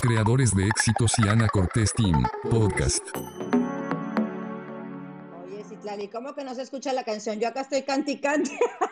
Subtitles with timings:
[0.00, 3.04] creadores de éxitos y Ana Cortés Team, podcast.
[5.44, 7.40] Oye, Citlali, ¿cómo que no se escucha la canción?
[7.40, 8.20] Yo acá estoy canti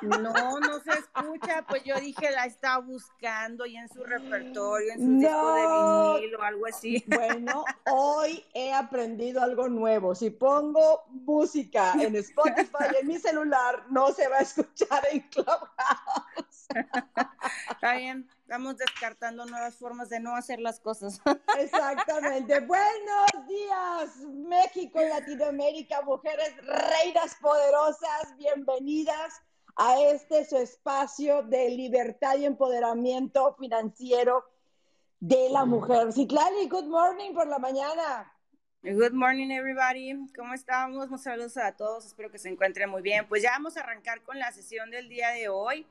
[0.02, 5.00] No, no se escucha, pues yo dije la está buscando y en su repertorio, en
[5.00, 7.04] su disco de vinilo o algo así.
[7.06, 10.14] Bueno, hoy he aprendido algo nuevo.
[10.14, 15.70] Si pongo música en Spotify en mi celular, no se va a escuchar en Clubhouse.
[17.70, 21.20] Está bien, estamos descartando nuevas formas de no hacer las cosas.
[21.58, 22.60] Exactamente.
[22.60, 24.16] Buenos días,
[24.48, 29.40] México y Latinoamérica, mujeres reinas poderosas, bienvenidas
[29.76, 34.44] a este su espacio de libertad y empoderamiento financiero
[35.20, 36.12] de la mujer.
[36.12, 38.32] Citlali, good morning por la mañana.
[38.82, 40.14] Good morning, everybody.
[40.36, 41.10] ¿Cómo estamos?
[41.10, 42.06] Un saludos a todos.
[42.06, 43.26] Espero que se encuentren muy bien.
[43.28, 45.86] Pues ya vamos a arrancar con la sesión del día de hoy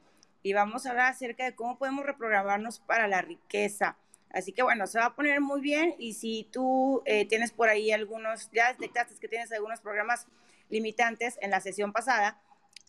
[0.46, 3.98] y vamos a hablar acerca de cómo podemos reprogramarnos para la riqueza.
[4.30, 7.68] Así que bueno, se va a poner muy bien y si tú eh, tienes por
[7.68, 10.28] ahí algunos, ya detectaste que tienes algunos programas
[10.70, 12.40] limitantes en la sesión pasada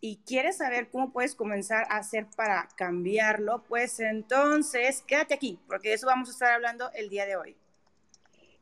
[0.02, 5.88] y quieres saber cómo puedes comenzar a hacer para cambiarlo, pues entonces quédate aquí, porque
[5.88, 7.56] de eso vamos a estar hablando el día de hoy.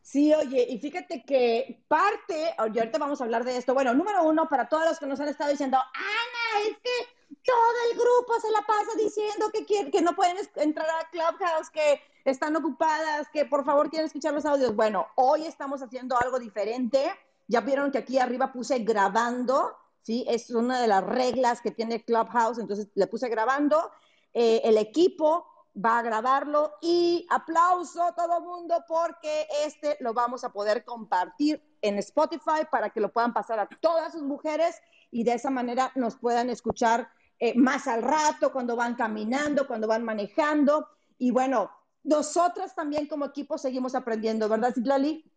[0.03, 3.75] Sí, oye, y fíjate que parte, y ahorita vamos a hablar de esto.
[3.75, 7.75] Bueno, número uno, para todos los que nos han estado diciendo, Ana, es que todo
[7.91, 12.57] el grupo se la pasa diciendo que, que no pueden entrar a Clubhouse, que están
[12.57, 14.75] ocupadas, que por favor quieren escuchar los audios.
[14.75, 17.13] Bueno, hoy estamos haciendo algo diferente.
[17.47, 20.25] Ya vieron que aquí arriba puse grabando, ¿sí?
[20.29, 23.91] Es una de las reglas que tiene Clubhouse, entonces le puse grabando.
[24.33, 25.47] Eh, el equipo
[25.77, 31.99] va a grabarlo y aplauso todo mundo porque este lo vamos a poder compartir en
[31.99, 36.17] Spotify para que lo puedan pasar a todas sus mujeres y de esa manera nos
[36.17, 37.09] puedan escuchar
[37.45, 40.89] eh, más al rato, cuando van caminando, cuando van manejando.
[41.19, 41.71] Y bueno,
[42.03, 45.31] nosotras también como equipo seguimos aprendiendo, ¿verdad, Citlali?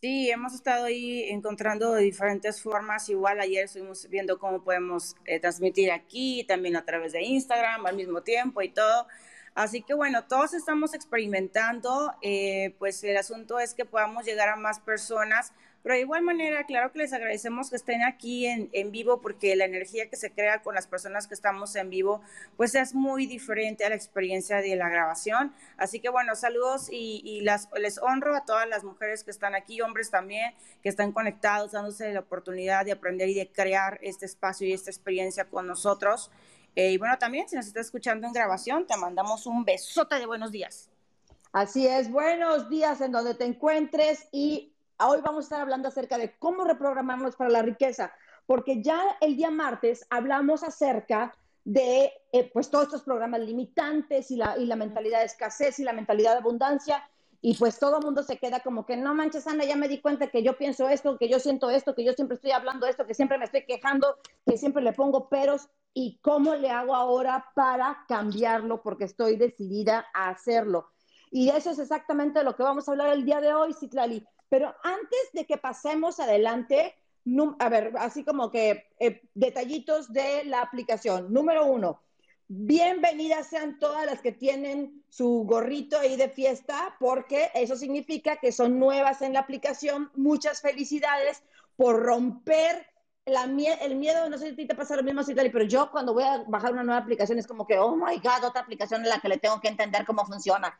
[0.00, 3.08] Sí, hemos estado ahí encontrando diferentes formas.
[3.08, 7.94] Igual ayer estuvimos viendo cómo podemos eh, transmitir aquí, también a través de Instagram al
[7.94, 9.06] mismo tiempo y todo.
[9.54, 14.56] Así que bueno, todos estamos experimentando, eh, pues el asunto es que podamos llegar a
[14.56, 15.52] más personas
[15.82, 19.54] pero de igual manera, claro que les agradecemos que estén aquí en, en, vivo porque
[19.56, 22.20] la energía que se crea con las personas que estamos en vivo,
[22.56, 25.54] pues es muy diferente a la experiencia de la grabación.
[25.76, 30.10] Así que bueno, saludos y, les honro a todas las mujeres que están aquí, hombres
[30.10, 34.72] también, que están conectados, dándose la oportunidad de aprender y de crear este espacio y
[34.72, 36.30] esta experiencia con nosotros.
[36.74, 40.26] Eh, y bueno, también si nos está escuchando en grabación, te mandamos un besote de
[40.26, 40.88] buenos días.
[41.52, 46.18] Así es, buenos días en donde te encuentres y Hoy vamos a estar hablando acerca
[46.18, 48.12] de cómo reprogramarnos para la riqueza,
[48.46, 54.36] porque ya el día martes hablamos acerca de eh, pues todos estos programas limitantes y
[54.36, 57.08] la, y la mentalidad de escasez y la mentalidad de abundancia.
[57.40, 60.00] Y pues todo el mundo se queda como que no manches, Ana, ya me di
[60.00, 63.06] cuenta que yo pienso esto, que yo siento esto, que yo siempre estoy hablando esto,
[63.06, 65.68] que siempre me estoy quejando, que siempre le pongo peros.
[65.94, 68.82] ¿Y cómo le hago ahora para cambiarlo?
[68.82, 70.88] Porque estoy decidida a hacerlo.
[71.30, 74.26] Y eso es exactamente lo que vamos a hablar el día de hoy, Citlali.
[74.48, 76.96] Pero antes de que pasemos adelante,
[77.58, 81.32] a ver, así como que eh, detallitos de la aplicación.
[81.32, 82.00] Número uno,
[82.48, 88.52] bienvenidas sean todas las que tienen su gorrito ahí de fiesta, porque eso significa que
[88.52, 90.10] son nuevas en la aplicación.
[90.14, 91.42] Muchas felicidades
[91.76, 92.86] por romper
[93.26, 96.44] el miedo, no sé si te pasa lo mismo, Citali, pero yo cuando voy a
[96.46, 99.28] bajar una nueva aplicación es como que, oh my God, otra aplicación en la que
[99.28, 100.78] le tengo que entender cómo funciona.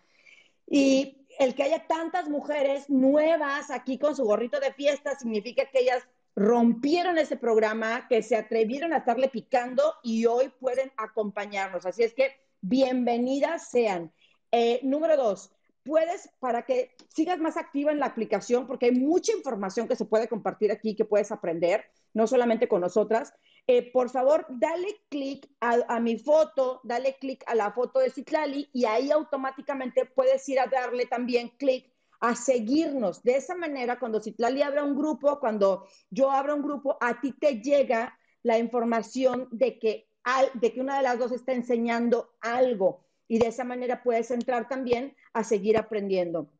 [0.66, 5.80] Y el que haya tantas mujeres nuevas aquí con su gorrito de fiesta significa que
[5.80, 6.02] ellas
[6.34, 11.86] rompieron ese programa, que se atrevieron a estarle picando y hoy pueden acompañarnos.
[11.86, 14.12] Así es que bienvenidas sean.
[14.50, 15.50] Eh, número dos,
[15.84, 20.04] puedes, para que sigas más activa en la aplicación, porque hay mucha información que se
[20.04, 21.84] puede compartir aquí, que puedes aprender,
[22.14, 23.32] no solamente con nosotras,
[23.70, 28.70] eh, por favor, dale clic a, mi foto, dale clic a la foto de Citlali
[28.72, 33.22] y ahí automáticamente puedes ir a darle también clic a seguirnos.
[33.22, 37.32] De esa manera, cuando Citlali abra un grupo, cuando yo abra un grupo, a ti
[37.32, 40.08] te llega la información de que,
[40.54, 44.66] de que una de las dos está enseñando algo y de esa manera puedes entrar
[44.66, 46.50] también a seguir aprendiendo.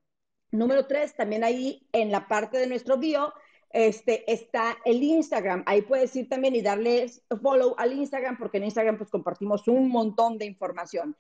[0.51, 3.33] Número tres, también ahí en la parte de nuestro bio
[3.71, 5.63] este, está el Instagram.
[5.67, 7.11] Ahí puedes ir también y darle
[7.43, 11.17] follow al Instagram, porque en Instagram pues compartimos un montón de información.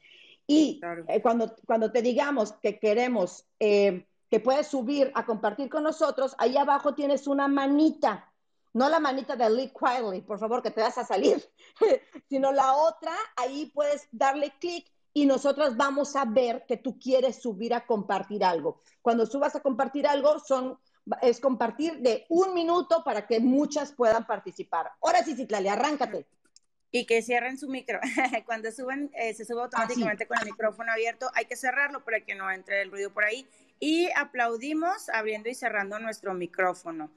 [0.46, 5.82] Y eh, cuando, cuando te digamos que queremos eh, que puedes subir a compartir con
[5.82, 8.32] nosotros, ahí abajo tienes una manita,
[8.74, 11.42] no la manita de Lee Quietly, por favor, que te vas a salir,
[12.28, 17.42] sino la otra, ahí puedes darle clic y nosotros vamos a ver que tú quieres
[17.42, 18.82] subir a compartir algo.
[19.02, 20.78] Cuando subas a compartir algo, son,
[21.22, 24.92] es compartir de un minuto para que muchas puedan participar.
[25.00, 26.26] Ahora sí, Citlali, arráncate.
[26.90, 28.00] Y que cierren su micro.
[28.46, 31.30] Cuando suben, eh, se sube automáticamente con el micrófono abierto.
[31.34, 33.46] Hay que cerrarlo para que no entre el ruido por ahí.
[33.78, 37.10] Y aplaudimos abriendo y cerrando nuestro micrófono.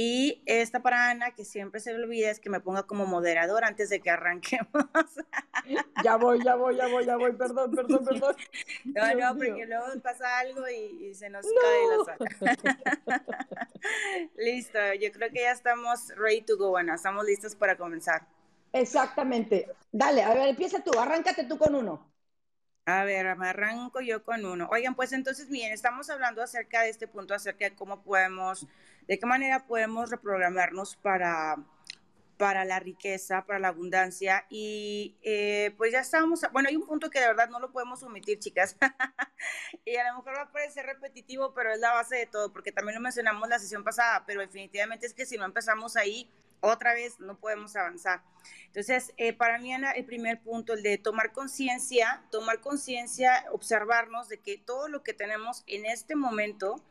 [0.00, 3.64] Y esta para Ana, que siempre se le olvida, es que me ponga como moderador
[3.64, 4.68] antes de que arranquemos.
[6.04, 8.36] ya voy, ya voy, ya voy, ya voy, perdón, perdón, perdón.
[8.84, 13.26] No, no, porque luego pasa algo y, se nos cae la sala.
[14.36, 18.24] Listo, yo creo que ya estamos ready to go, Ana, estamos listos para comenzar.
[18.72, 19.68] Exactamente.
[19.90, 22.08] Dale, a ver, empieza tú, arráncate tú con uno.
[22.88, 24.68] A ver, me arranco yo con uno.
[24.70, 28.66] Oigan, pues entonces, bien, estamos hablando acerca de este punto, acerca de cómo podemos
[29.08, 31.56] ¿De qué manera podemos reprogramarnos para,
[32.36, 34.44] para la riqueza, para la abundancia?
[34.50, 38.02] Y eh, pues ya estamos, bueno, hay un punto que de verdad no lo podemos
[38.02, 38.76] omitir, chicas.
[39.86, 42.70] y a lo mejor va a parecer repetitivo, pero es la base de todo, porque
[42.70, 46.30] también lo mencionamos la sesión pasada, pero definitivamente es que si no empezamos ahí,
[46.60, 48.22] otra vez no podemos avanzar.
[48.66, 54.28] Entonces, eh, para mí, Ana, el primer punto, el de tomar conciencia, tomar conciencia, observarnos
[54.28, 56.82] de que todo lo que tenemos en este momento,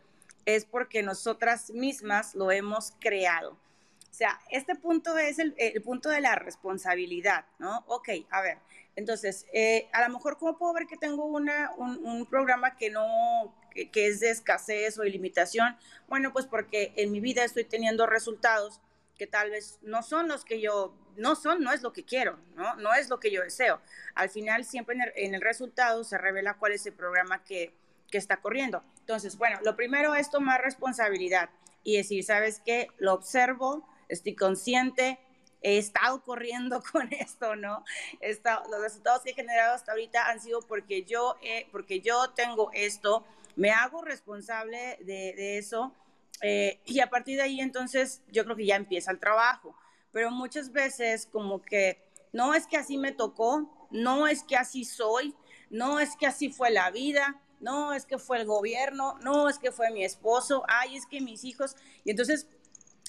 [0.48, 3.52] es porque nosotras mismas lo hemos creado.
[3.52, 5.54] O sea, este punto es el,
[5.84, 7.84] punto de la responsabilidad, ¿no?
[7.88, 8.58] Ok, a ver,
[8.96, 13.54] entonces, eh, a lo mejor, ¿cómo puedo ver que tengo una, un, programa que no,
[13.72, 15.78] que, que, es de escasez o de limitación?
[16.08, 18.82] Bueno, pues porque en mi vida estoy teniendo resultados
[19.18, 22.40] que tal vez no son los que yo, no son, no es lo que quiero,
[22.56, 22.76] ¿no?
[22.76, 23.82] No es lo que yo deseo.
[24.16, 27.74] Al final, siempre en el, resultado se revela cuál es el programa que,
[28.12, 28.84] que está corriendo.
[29.00, 31.50] Entonces, bueno, lo primero es tomar responsabilidad
[31.84, 32.90] y decir, ¿sabes qué?
[32.98, 35.20] Lo observo, estoy consciente,
[35.62, 37.84] he estado corriendo con esto, ¿no?
[38.22, 41.36] los resultados que he generado hasta ahorita han sido porque yo,
[41.72, 43.26] porque yo tengo esto,
[43.56, 45.94] me hago responsable de, eso
[46.42, 49.76] eh, y a partir de ahí entonces yo creo que ya empieza el trabajo.
[50.12, 52.04] Pero muchas veces como que
[52.34, 55.36] no es que así me tocó, no es que así soy,
[55.70, 59.58] no es que así fue la vida, no, es que fue el gobierno, no, es
[59.58, 61.76] que fue mi esposo, ay, es que mis hijos.
[62.04, 62.48] Y entonces,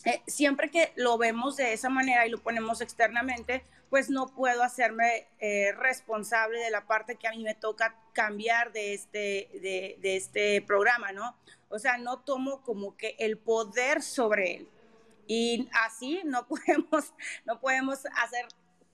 [0.04, 4.62] eh, siempre que lo vemos de esa manera y lo ponemos externamente, pues no puedo
[4.62, 10.16] hacerme eh, responsable de la parte que a mí me toca cambiar de este, de,
[10.16, 11.36] este programa, ¿no?
[11.68, 14.68] O sea, no tomo como que el poder sobre él.
[15.26, 17.12] Y así no podemos,
[17.44, 18.46] no podemos hacer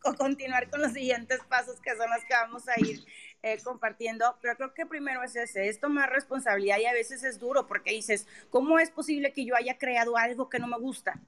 [0.05, 3.05] o continuar con los siguientes pasos que son los que vamos a ir
[3.43, 7.39] eh, compartiendo, pero creo que primero es ese, es tomar responsabilidad y a veces es
[7.39, 11.19] duro porque dices, ¿cómo es posible que yo haya creado algo que no me gusta?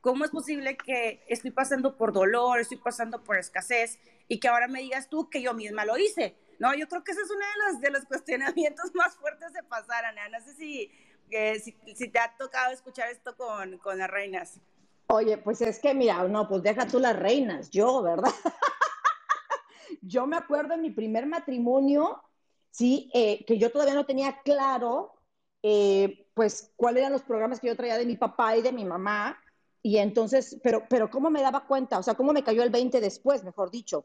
[0.00, 3.98] ¿Cómo es posible que estoy pasando por dolor, estoy pasando por escasez
[4.28, 6.36] y que ahora me digas tú que yo misma lo hice?
[6.58, 9.62] No, yo creo que ese es uno de los, de los cuestionamientos más fuertes de
[9.62, 10.28] pasar, Ana.
[10.28, 10.90] No sé si,
[11.30, 14.60] eh, si, si, te ha tocado escuchar esto con, con las reinas.
[15.08, 18.30] Oye, pues es que mira, no, pues deja tú las reinas, yo, ¿verdad?
[20.02, 22.22] yo me acuerdo en mi primer matrimonio,
[22.70, 25.14] sí, eh, que yo todavía no tenía claro,
[25.62, 28.84] eh, pues, cuáles eran los programas que yo traía de mi papá y de mi
[28.84, 29.38] mamá.
[29.82, 31.98] Y entonces, pero, pero ¿cómo me daba cuenta?
[31.98, 34.04] O sea, ¿cómo me cayó el 20 después, mejor dicho?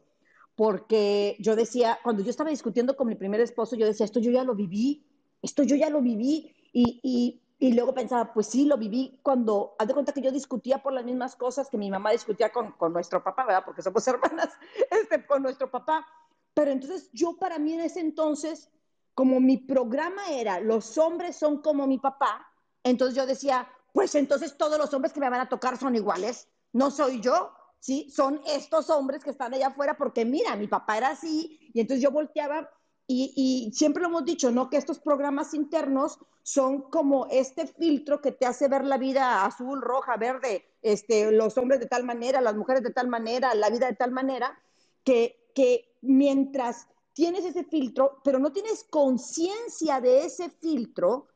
[0.54, 4.30] Porque yo decía, cuando yo estaba discutiendo con mi primer esposo, yo decía, esto yo
[4.30, 5.04] ya lo viví,
[5.42, 6.54] esto yo ya lo viví.
[6.72, 10.30] Y, y, y luego pensaba, pues sí, lo viví cuando, haz de cuenta que yo
[10.32, 13.64] discutía por las mismas cosas que mi mamá discutía con, con nuestro papá, ¿verdad?
[13.64, 14.50] Porque somos hermanas,
[14.90, 16.06] este, con nuestro papá.
[16.54, 18.70] Pero entonces yo para mí en ese entonces,
[19.14, 22.50] como mi programa era, los hombres son como mi papá,
[22.82, 26.50] entonces yo decía, pues entonces todos los hombres que me van a tocar son iguales,
[26.74, 27.50] no soy yo,
[27.80, 28.10] ¿sí?
[28.10, 32.02] Son estos hombres que están allá afuera porque mira, mi papá era así, y entonces
[32.02, 32.68] yo volteaba
[33.06, 34.68] y, siempre lo hemos dicho, ¿no?
[34.68, 39.80] Que estos programas internos son como este filtro que te hace ver la vida azul,
[39.80, 43.86] roja, verde, este, los hombres de tal manera, las mujeres de tal manera, la vida
[43.86, 44.58] de tal manera,
[45.04, 51.28] que, que mientras tienes ese filtro, pero no tienes conciencia de ese filtro,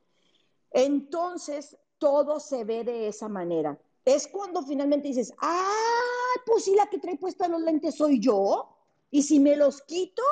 [0.73, 3.79] entonces todo se ve de esa manera.
[4.05, 8.75] Es cuando finalmente dices, ah, pues sí, la que trae puesta los lentes soy yo,
[9.11, 10.23] y si me los quito,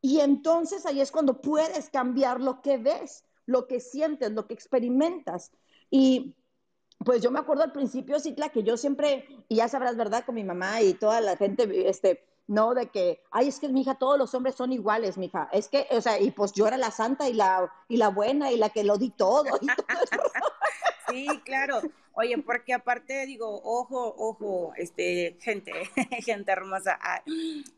[0.00, 4.54] y entonces ahí es cuando puedes cambiar lo que ves, lo que sientes, lo que
[4.54, 5.50] experimentas.
[5.90, 6.36] Y
[7.04, 10.24] pues yo me acuerdo al principio, Citla, que yo siempre, y ya sabrás, ¿verdad?
[10.26, 13.82] Con mi mamá y toda la gente, este, no, de que, ay, es que mi
[13.82, 15.50] hija, todos los hombres son iguales, mi hija.
[15.52, 18.50] Es que, o sea, y pues yo era la santa y la, y la buena
[18.50, 19.44] y la que lo di todo.
[19.60, 19.76] Y todo
[21.10, 21.82] Sí, claro.
[22.14, 25.72] Oye, porque aparte digo, ojo, ojo, este, gente,
[26.24, 27.22] gente hermosa, ah,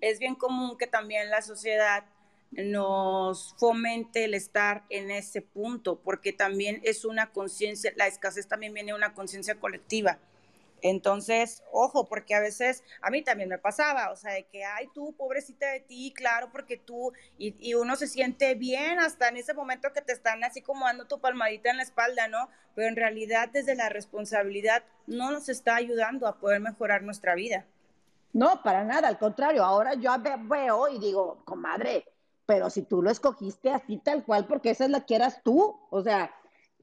[0.00, 2.04] es bien común que también la sociedad
[2.52, 8.72] nos fomente el estar en ese punto, porque también es una conciencia, la escasez también
[8.72, 10.18] viene de una conciencia colectiva.
[10.82, 14.88] Entonces, ojo, porque a veces a mí también me pasaba, o sea, de que, ay,
[14.94, 19.36] tú, pobrecita de ti, claro, porque tú, y, y, uno se siente bien hasta en
[19.36, 22.48] ese momento que te están así como dando tu palmadita en la espalda, ¿no?
[22.74, 27.66] Pero en realidad desde la responsabilidad no nos está ayudando a poder mejorar nuestra vida.
[28.32, 30.12] No, para nada, al contrario, ahora yo
[30.48, 32.04] veo y digo, comadre,
[32.46, 35.80] pero si tú lo escogiste así tal cual, porque esa es la que eras tú,
[35.90, 36.32] o sea,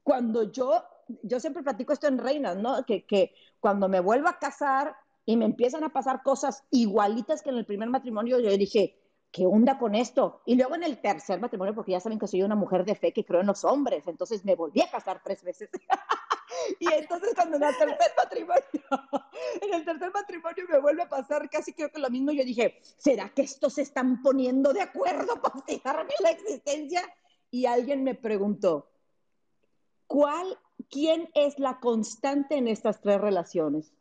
[0.02, 0.84] cuando yo
[1.22, 2.84] yo siempre platico esto en Reinas, ¿no?
[2.84, 7.50] Que, que cuando me vuelvo a casar y me empiezan a pasar cosas igualitas que
[7.50, 8.98] en el primer matrimonio, yo dije,
[9.30, 10.42] ¿qué onda con esto?
[10.46, 13.12] Y luego en el tercer matrimonio, porque ya saben que soy una mujer de fe
[13.12, 15.68] que creo en los hombres, entonces me volví a casar tres veces.
[16.80, 18.62] y entonces cuando en el tercer matrimonio,
[19.62, 22.80] en el tercer matrimonio me vuelve a pasar casi creo que lo mismo, yo dije,
[22.96, 27.02] ¿será que estos se están poniendo de acuerdo para fijarme la existencia?
[27.50, 28.90] Y alguien me preguntó,
[30.06, 30.58] ¿cuál
[30.90, 33.92] ¿quién es la constante en estas tres relaciones?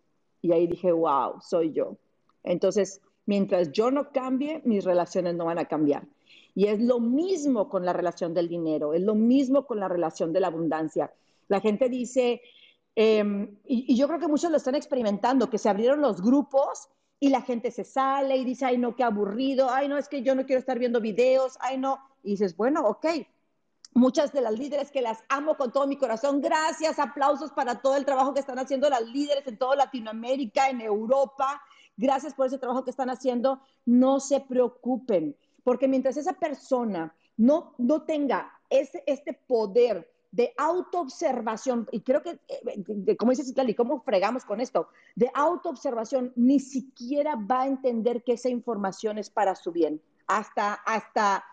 [0.41, 1.97] Y ahí dije, wow, soy yo.
[2.43, 6.07] Entonces, mientras yo no cambie, mis relaciones no van a cambiar.
[6.55, 10.33] Y es lo mismo con la relación del dinero, es lo mismo con la relación
[10.33, 11.13] de la abundancia.
[11.47, 12.41] La gente dice,
[12.95, 13.23] eh,
[13.65, 17.29] y, y, yo creo que muchos lo están experimentando, que se abrieron los grupos y
[17.29, 20.35] la gente se sale y dice, ay, no, qué aburrido, ay, no, es que yo
[20.35, 21.99] no quiero estar viendo videos, ay, no.
[22.23, 23.05] Y dices, bueno, ok,
[23.97, 26.39] muchas de las líderes que las amo con todo mi corazón.
[26.39, 30.81] Gracias, aplausos para todo el trabajo que están haciendo las líderes en toda Latinoamérica, en
[30.81, 31.61] Europa.
[31.97, 33.59] Gracias por ese trabajo que están haciendo.
[33.85, 41.87] No se preocupen, porque mientras esa persona no, no tenga ese, este poder de autoobservación,
[41.91, 44.89] y creo que, eh, como dice Citlali, ¿cómo fregamos con esto?
[45.15, 50.01] De autoobservación, ni siquiera va a entender que esa información es para su bien.
[50.27, 51.43] Hasta, hasta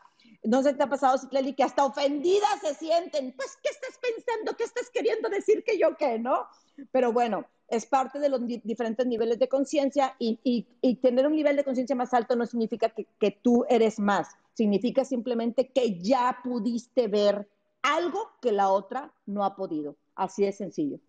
[0.44, 3.32] no sé qué te ha pasado, Citlali, que hasta ofendidas se sienten.
[3.32, 4.56] Pues, ¿qué estás pensando?
[4.56, 6.46] ¿Qué estás queriendo decir que yo qué, no?
[6.92, 11.26] Pero bueno, es parte de los di diferentes niveles de conciencia y, y, y, tener
[11.26, 15.68] un nivel de conciencia más alto no significa que, que, tú eres más, significa simplemente
[15.68, 17.48] que ya pudiste ver
[17.82, 19.96] algo que la otra no ha podido.
[20.14, 21.00] Así de sencillo.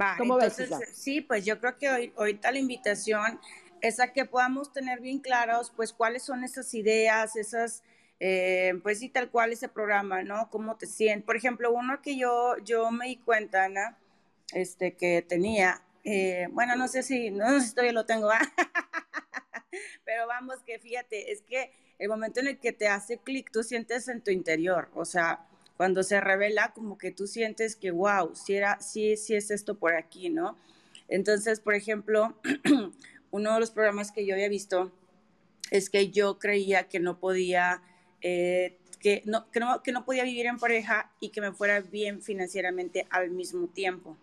[0.00, 3.40] Va, ¿Cómo entonces, ves, sí, pues yo creo que hoy, ahorita la invitación
[3.80, 7.82] es a que podamos tener bien claros, pues, cuáles son esas ideas, esas
[8.20, 10.50] eh, pues sí, tal cual ese programa, ¿no?
[10.50, 11.24] ¿Cómo te sientes?
[11.24, 13.96] Por ejemplo, uno que yo, yo me di cuenta, Ana,
[14.52, 18.30] este, que tenía, eh, bueno, no sé si, no sé si todavía lo tengo,
[20.04, 23.62] pero vamos, que fíjate, es que el momento en el que te hace clic, tú
[23.62, 25.46] sientes en tu interior, o sea,
[25.76, 29.78] cuando se revela, como que tú sientes que, wow, si era, sí, sí es esto
[29.78, 30.58] por aquí, ¿no?
[31.08, 32.36] Entonces, por ejemplo,
[33.30, 34.92] uno de los programas que yo había visto
[35.70, 37.82] es que yo creía que no podía
[38.22, 41.80] eh, que, no, que, no, que no podía vivir en pareja y que me fuera
[41.80, 44.16] bien financieramente al mismo tiempo.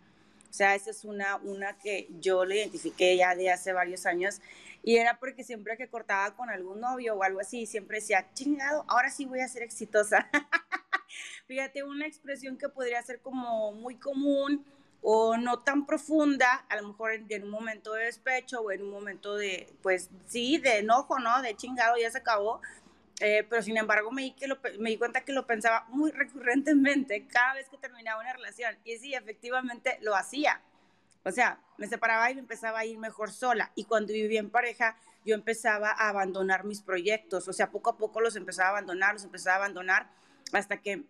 [0.49, 4.39] O sea, esa es una, una que yo le identifiqué ya de hace varios años
[4.83, 8.85] y era porque siempre que cortaba con algún novio o algo así, siempre decía, chingado,
[8.87, 10.29] ahora sí voy a ser exitosa.
[11.47, 14.63] Fíjate, una expresión que podría ser como muy común
[15.01, 18.81] o no tan profunda, a lo mejor en, en, un momento de despecho o en
[18.83, 21.41] un momento de, pues sí, de enojo, ¿no?
[21.41, 22.61] De chingado, ya se acabó,
[23.21, 27.77] eh, pero sin embargo me di, cuenta que lo pensaba muy recurrentemente cada vez que
[27.77, 28.77] terminaba una relación.
[28.83, 30.61] Y sí, efectivamente lo hacía.
[31.23, 33.71] O sea, me separaba y me empezaba a ir mejor sola.
[33.75, 37.47] Y cuando vivía en pareja, yo empezaba a abandonar mis proyectos.
[37.47, 40.09] O sea, poco a poco los empezaba a abandonar, los empezaba a abandonar
[40.53, 41.03] hasta que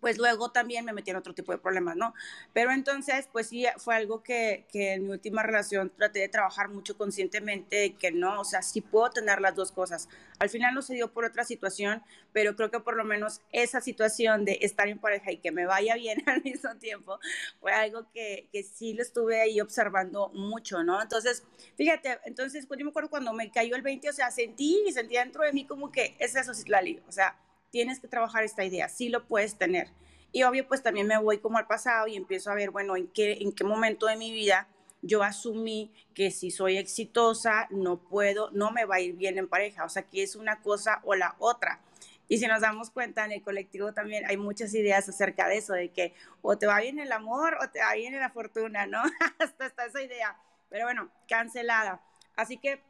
[0.00, 2.14] pues luego también me metí en otro tipo de problemas, ¿no?
[2.52, 6.68] Pero entonces, pues sí, fue algo que, que en mi última relación traté de trabajar
[6.68, 10.08] mucho conscientemente, que no, o sea, sí puedo tener las dos cosas.
[10.38, 12.02] Al final no se dio por otra situación,
[12.32, 15.66] pero creo que por lo menos esa situación de estar en pareja y que me
[15.66, 17.18] vaya bien al mismo tiempo,
[17.60, 21.00] fue algo que, que sí lo estuve ahí observando mucho, ¿no?
[21.02, 21.44] Entonces,
[21.76, 25.14] fíjate, entonces, yo me acuerdo cuando me cayó el 20, o sea, sentí y sentí
[25.14, 27.36] dentro de mí como que es eso, Citlali, o sea,
[27.70, 29.88] tienes que trabajar esta idea, sí lo puedes tener.
[30.32, 33.08] Y obvio, pues también me voy como al pasado y empiezo a ver, bueno, en
[33.08, 34.68] qué, en qué momento de mi vida
[35.02, 39.48] yo asumí que si soy exitosa, no puedo, no me va a ir bien en
[39.48, 39.84] pareja.
[39.84, 41.80] O sea, que es una cosa o la otra.
[42.28, 45.72] Y si nos damos cuenta, en el colectivo también hay muchas ideas acerca de eso,
[45.72, 48.86] de que o te va bien el amor o te va bien en la fortuna,
[48.86, 49.02] ¿no?
[49.38, 50.36] Hasta está esa idea.
[50.68, 52.02] Pero bueno, cancelada.
[52.36, 52.82] Así que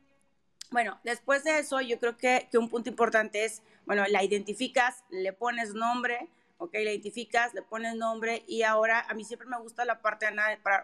[0.70, 5.32] bueno, después de eso, yo creo que, un punto importante es, bueno, la identificas, le
[5.32, 9.84] pones nombre, ok, la identificas, le pones nombre y ahora a mí siempre me gusta
[9.84, 10.26] la parte,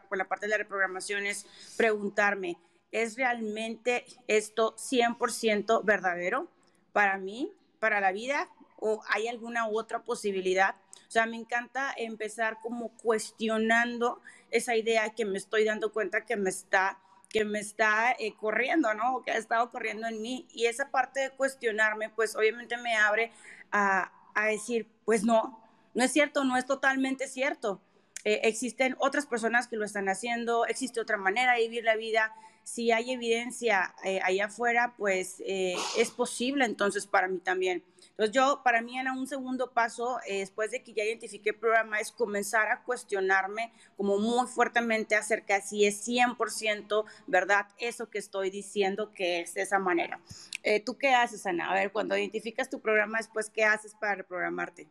[0.08, 2.56] con la parte de la reprogramación es preguntarme,
[2.92, 6.48] ¿es realmente esto 100% verdadero
[6.92, 7.52] para mí?
[7.84, 10.74] para la vida o hay alguna otra posibilidad.
[11.06, 16.34] O sea, me encanta empezar como cuestionando esa idea que me estoy dando cuenta que
[16.36, 16.98] me está
[17.34, 19.22] que me está eh, corriendo, ¿no?
[19.24, 20.46] Que ha estado corriendo en mí.
[20.52, 23.32] Y esa parte de cuestionarme, pues obviamente me abre
[23.72, 25.60] a, a decir, pues no,
[25.94, 27.80] no es cierto, no es totalmente cierto.
[28.22, 32.32] Eh, existen otras personas que lo están haciendo, existe otra manera de vivir la vida.
[32.64, 37.84] Si hay evidencia eh, allá afuera, pues es posible entonces para mí también.
[38.16, 41.56] Entonces yo, para mí era un segundo paso, eh, después de que ya identifiqué el
[41.56, 48.08] programa, es comenzar a cuestionarme como muy fuertemente acerca de si es 100% verdad eso
[48.08, 50.20] que estoy diciendo que es de esa manera.
[50.62, 51.72] Eh, ¿Tú qué haces, Ana?
[51.72, 54.88] A ver, cuando identificas tu programa, después, ¿qué haces para reprogramarte?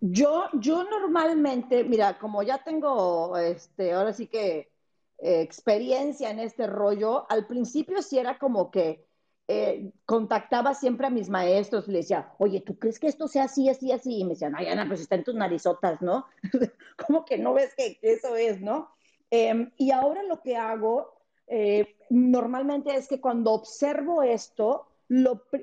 [0.00, 4.69] Yo, yo normalmente, mira, como ya tengo, este, ahora sí que
[5.22, 9.04] eh, experiencia en este rollo, al principio sí era como que
[9.48, 13.44] eh, contactaba siempre a mis maestros y les decía, oye, ¿tú crees que esto sea
[13.44, 14.20] así, así, así?
[14.20, 16.26] Y me decían, ay, Ana, pues está en tus narizotas, ¿no?
[17.06, 18.90] ¿Cómo que no ves que eso es, no?
[19.28, 21.12] Em, y ahora lo que hago
[21.48, 24.86] eh, normalmente es que cuando observo esto,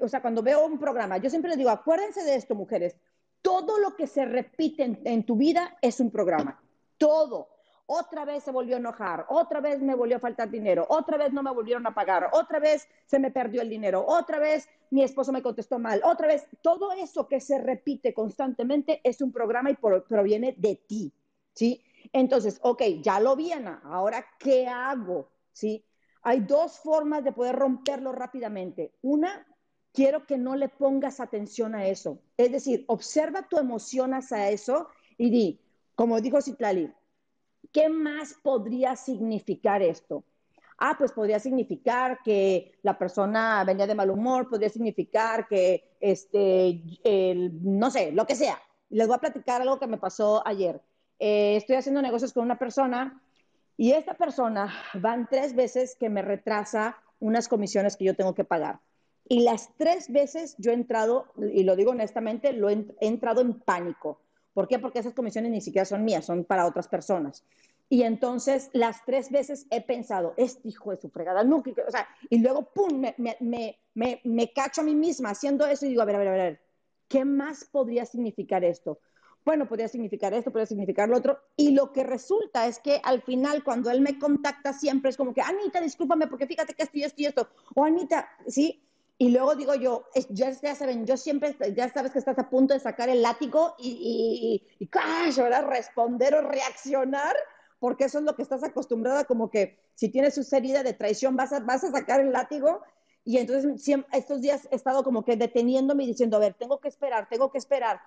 [0.01, 2.97] o sea, cuando veo un programa, yo siempre les digo, acuérdense de esto, mujeres,
[3.41, 6.61] todo lo que se repite en tu vida es un programa,
[6.97, 7.56] todo
[7.87, 11.33] otra vez se volvió a enojar, otra vez me volvió a faltar dinero, otra vez
[11.33, 15.03] no me volvieron a pagar, otra vez se me perdió el dinero, otra vez mi
[15.03, 19.71] esposo me contestó mal, otra vez, todo eso que se repite constantemente es un programa
[19.71, 21.13] y proviene de ti,
[21.53, 21.81] ¿sí?
[22.13, 23.51] Entonces, ok, ya lo vi,
[23.83, 25.29] ahora, ¿qué hago?
[25.51, 25.83] ¿Sí?
[26.23, 28.93] Hay dos formas de poder romperlo rápidamente.
[29.01, 29.45] Una,
[29.93, 32.19] quiero que no le pongas atención a eso.
[32.37, 35.61] Es decir, observa tu emoción hacia eso y di,
[35.95, 36.93] como dijo Citlali,
[37.71, 40.23] ¿Qué más podría significar esto?
[40.79, 46.83] Ah, pues podría significar que la persona venía de mal humor, podría significar que, este,
[47.63, 48.61] no sé, lo que sea.
[48.89, 50.79] Les voy a platicar algo que me pasó ayer.
[51.19, 53.21] Eh, estoy haciendo negocios con una persona
[53.75, 58.43] y esta persona van tres veces que me retrasa unas comisiones que yo tengo que
[58.43, 58.79] pagar.
[59.27, 63.59] Y las tres veces yo he entrado, y lo digo honestamente, lo he entrado en
[63.59, 64.21] pánico.
[64.57, 64.79] ¿Por qué?
[64.79, 67.45] Porque esas comisiones ni siquiera son mías, son para otras personas.
[67.89, 72.07] Y entonces las tres veces he pensado, este hijo de su fregada, no, o sea,
[72.27, 76.15] y luego, ¡pum!, me, me, cacho a mí misma haciendo eso y digo, a ver,
[76.15, 76.61] a ver, a ver,
[77.07, 78.99] ¿qué más podría significar esto?
[79.45, 81.39] Bueno, podría significar esto, podría significar lo otro.
[81.55, 85.35] Y lo que resulta es que al final, cuando él me contacta siempre, es como
[85.35, 87.47] que, Anita, discúlpame, porque fíjate que esto y esto y esto.
[87.75, 88.86] O Anita, ¿sí?
[89.19, 92.75] Y luego digo yo, ya, ya, saben, yo siempre, ya sabes que estás a punto
[92.75, 95.65] de sacar el látigo y, y, y, ¿verdad?
[95.65, 97.35] Responder o reaccionar,
[97.79, 101.35] porque eso es lo que estás acostumbrada, como que si tienes su herida de traición
[101.35, 102.81] vas a, vas a sacar el látigo.
[103.23, 103.65] Y entonces
[104.13, 107.51] estos días he estado como que deteniéndome y diciendo, a ver, tengo que esperar, tengo
[107.51, 107.99] que esperar.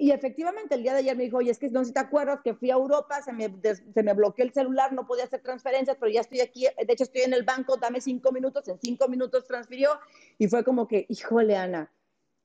[0.00, 1.98] Y efectivamente el día de ayer me dijo, oye, es que no sé si te
[1.98, 5.42] acuerdas que fui a Europa, se me, se me bloqueó el celular, no podía hacer
[5.42, 8.78] transferencias, pero ya estoy aquí, de hecho estoy en el banco, dame cinco minutos, en
[8.80, 9.90] cinco minutos transfirió
[10.38, 11.92] y fue como que, híjole, Ana,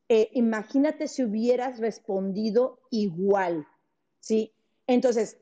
[0.09, 3.67] eh, imagínate si hubieras respondido igual,
[4.19, 4.51] ¿sí?
[4.87, 5.37] Entonces,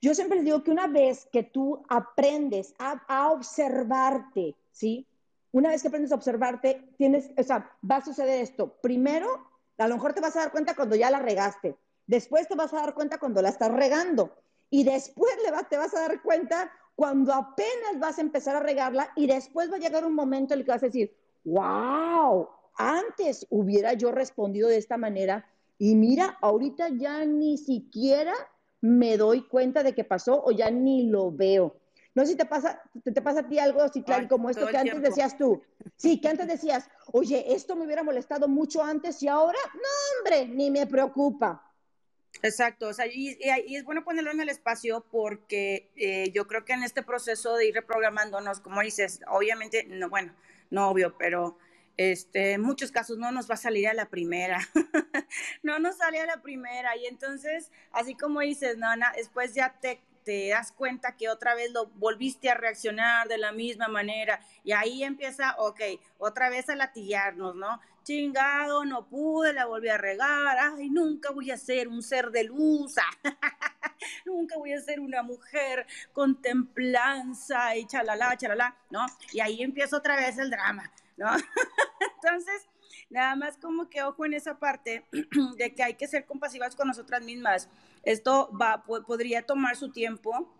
[0.00, 5.08] yo siempre digo que una vez que tú aprendes a, a observarte, ¿sí?
[5.50, 8.78] Una vez que aprendes a observarte, tienes, o sea, va a suceder esto.
[8.80, 9.47] Primero,
[9.78, 11.76] a lo mejor te vas a dar cuenta cuando ya la regaste.
[12.06, 14.34] Después te vas a dar cuenta cuando la estás regando.
[14.70, 15.32] Y después
[15.68, 19.10] te vas a dar cuenta cuando apenas vas a empezar a regarla.
[19.14, 21.14] Y después va a llegar un momento en el que vas a decir,
[21.44, 25.46] wow, antes hubiera yo respondido de esta manera.
[25.78, 28.34] Y mira, ahorita ya ni siquiera
[28.80, 31.76] me doy cuenta de que pasó o ya ni lo veo.
[32.14, 34.76] No sé si te pasa, te, pasa a ti algo así, claro, como esto que
[34.76, 35.62] antes decías tú.
[35.96, 40.48] Sí, que antes decías, oye, esto me hubiera molestado mucho antes y ahora, no, hombre,
[40.48, 41.64] ni me preocupa.
[42.42, 46.72] Exacto, o sea, y, es bueno ponerlo en el espacio porque eh, yo creo que
[46.72, 50.34] en este proceso de ir reprogramándonos, como dices, obviamente, no, bueno,
[50.70, 51.58] no obvio, pero
[51.96, 54.60] este, en muchos casos no nos va a salir a la primera,
[55.62, 60.00] no nos sale a la primera y entonces, así como dices, no, después ya te
[60.28, 64.72] te das cuenta que otra vez lo volviste a reaccionar de la misma manera y
[64.72, 65.80] ahí empieza, ok,
[66.18, 67.80] otra vez a latillarnos, ¿no?
[68.02, 72.44] Chingado, no pude, la volví a regar, ay, nunca voy a ser un ser de
[72.44, 72.96] luz,
[74.26, 79.06] nunca voy a ser una mujer con templanza y chalala, chalala, ¿no?
[79.32, 81.30] Y ahí empieza otra vez el drama, ¿no?
[82.22, 82.68] Entonces,
[83.08, 85.06] nada más como que ojo en esa parte
[85.56, 87.70] de que hay que ser compasivas con nosotras mismas
[88.02, 90.54] esto va, podría tomar su tiempo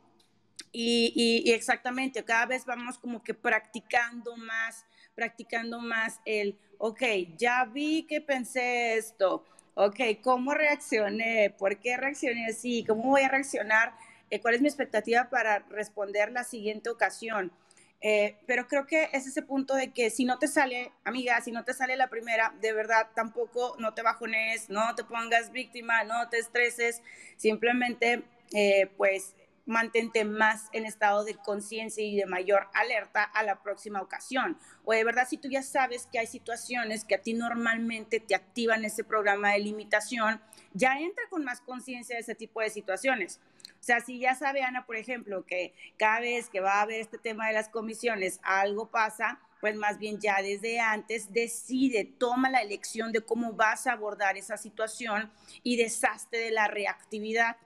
[0.72, 4.85] y, exactamente, cada vez vamos como que practicando más
[5.18, 7.03] practicando más el, ok,
[7.37, 11.53] ya vi que pensé esto, ok, ¿cómo reaccioné?
[11.59, 12.85] ¿Por qué reaccioné así?
[12.87, 13.94] ¿Cómo voy a reaccionar?
[14.31, 17.51] Eh, ¿Cuál es mi expectativa para responder la siguiente ocasión?
[18.00, 21.50] Eh, pero creo que es ese punto de que si no te sale, amiga, si
[21.50, 26.04] no te sale la primera, de verdad tampoco no te bajones, no te pongas víctima,
[26.04, 27.02] no te estreses,
[27.37, 29.34] simplemente eh, pues
[29.66, 34.58] mantente más en estado de conciencia y de mayor alerta a la próxima ocasión.
[34.84, 38.34] O de verdad, si tú ya sabes que hay situaciones que a ti normalmente te
[38.34, 40.40] activan ese programa de limitación,
[40.72, 43.40] ya entra con más conciencia de ese tipo de situaciones.
[43.88, 47.16] Sea, si ya sabe Ana, por ejemplo, que cada vez que va a haber este
[47.16, 52.61] tema de las comisiones algo pasa, pues más bien ya desde antes decide, toma la
[52.61, 57.57] elección de cómo vas a abordar esa situación y deshazte de la reactividad.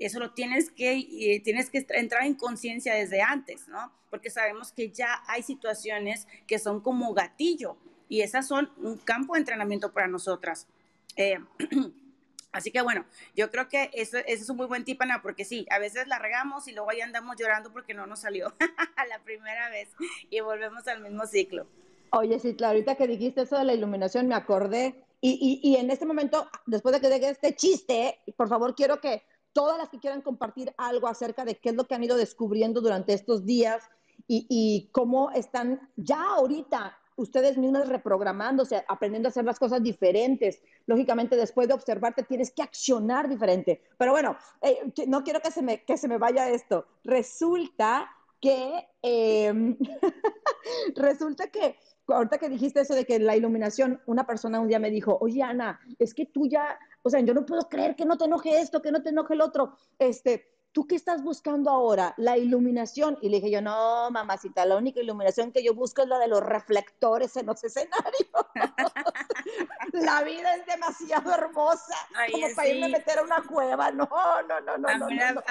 [0.00, 3.92] Eso lo tienes que, eh, tienes que entrar en conciencia desde antes, ¿no?
[4.10, 7.76] Porque sabemos que ya hay situaciones que son como gatillo
[8.08, 10.66] y esas son un campo de entrenamiento para nosotras.
[11.14, 11.38] Eh,
[12.52, 13.04] Así que bueno,
[13.36, 16.18] yo creo que eso, es un muy buen tip, Ana, porque sí, a veces la
[16.18, 18.54] regamos y luego ahí andamos llorando porque no nos salió
[19.08, 19.88] la primera vez
[20.30, 21.66] y volvemos al mismo ciclo.
[22.10, 25.90] Oye, sí, ahorita que dijiste eso de la iluminación me acordé y, y, y en
[25.90, 29.98] este momento, después de que deje este chiste, por favor quiero que todas las que
[29.98, 33.82] quieran compartir algo acerca de qué es lo que han ido descubriendo durante estos días
[34.26, 40.62] y, y cómo están ya ahorita ustedes mismos reprogramándose, aprendiendo a hacer las cosas diferentes.
[40.86, 43.82] Lógicamente, después de observarte, tienes que accionar diferente.
[43.98, 46.86] Pero bueno, eh, no quiero que se, me, que se me vaya esto.
[47.04, 48.08] Resulta
[48.40, 49.76] que, em,
[50.96, 51.76] resulta que,
[52.06, 55.42] ahorita que dijiste eso de que la iluminación, una persona un día me dijo, oye,
[55.42, 58.60] Ana, es que tú ya, o sea, yo no puedo creer que no te enoje
[58.60, 59.76] esto, que no te enoje el otro.
[59.98, 62.14] Este, ¿tú qué estás buscando ahora?
[62.18, 63.18] La iluminación.
[63.20, 66.28] Y le dije yo, no, mamacita, la única iluminación que yo busco es la de
[66.28, 68.30] los reflectores en los escenarios.
[69.92, 71.96] la vida es demasiado hermosa
[72.30, 73.90] como para irme a meter a una cueva.
[73.90, 74.08] No,
[74.46, 74.88] no, no, no.
[74.88, 74.98] A,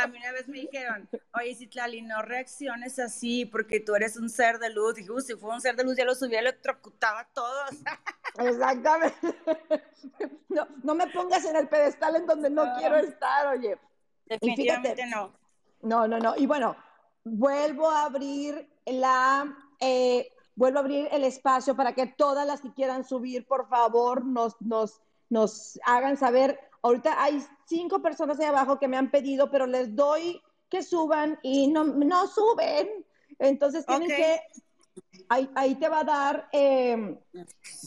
[0.08, 4.60] mí, una, vez me dijeron, oye, Citlali, no reacciones así porque tú eres un ser
[4.60, 4.96] de luz.
[4.96, 7.72] Dije, si fue un ser de luz, ya lo subía, electrocutaba a todos.
[8.40, 9.18] Exactamente.
[10.50, 13.78] No, no me pongas en el pedestal en donde no quiero estar, oye.
[14.30, 15.34] Definitivamente no.
[15.82, 16.36] No, no, no.
[16.38, 16.76] Y bueno,
[17.24, 22.74] vuelvo a abrir la, eh, vuelvo a abrir el espacio para que todas las que
[22.74, 26.60] quieran subir, por favor, nos, nos, nos hagan saber.
[26.82, 31.40] Ahorita hay cinco personas ahí abajo que me han pedido, pero les doy que suban
[31.44, 33.06] y no, no suben.
[33.40, 34.42] Entonces tienen que,
[35.30, 37.20] ahí, ahí, te va a dar, eh,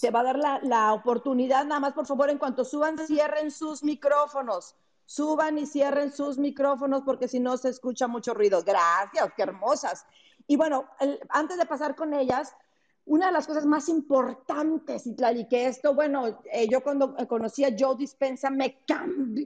[0.00, 3.50] te va a dar la, la oportunidad, nada más por favor, en cuanto suban, cierren
[3.50, 4.76] sus micrófonos
[5.10, 8.62] suban y cierren sus micrófonos porque si no se escucha mucho ruido.
[8.62, 10.06] Gracias, qué hermosas.
[10.46, 10.84] Y bueno,
[11.30, 12.54] antes de pasar con ellas,
[13.06, 17.74] una de las cosas más importantes, y que esto, bueno, eh, yo cuando conocí a
[17.76, 18.78] Joe Dispensa me,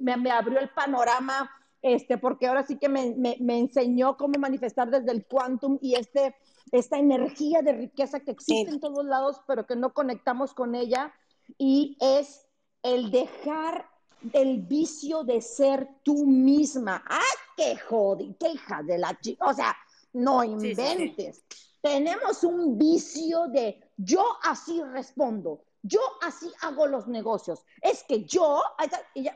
[0.02, 1.50] me, me, abrió el panorama,
[1.80, 6.36] este, porque ahora sí que me, me, enseñó cómo manifestar desde el quantum y este,
[6.72, 11.14] esta energía de riqueza que existe en todos lados, pero que no conectamos con ella,
[11.56, 12.46] y es
[12.82, 13.93] el dejar
[14.32, 17.02] el vicio de ser tú misma.
[17.06, 17.20] ¡Ah,
[17.56, 18.34] qué jodi!
[18.38, 19.46] ¡Qué hija de la chica!
[19.46, 19.76] O sea,
[20.12, 21.44] no inventes.
[21.80, 27.62] Tenemos un vicio de yo así respondo, yo así hago los negocios.
[27.82, 28.62] Es que yo,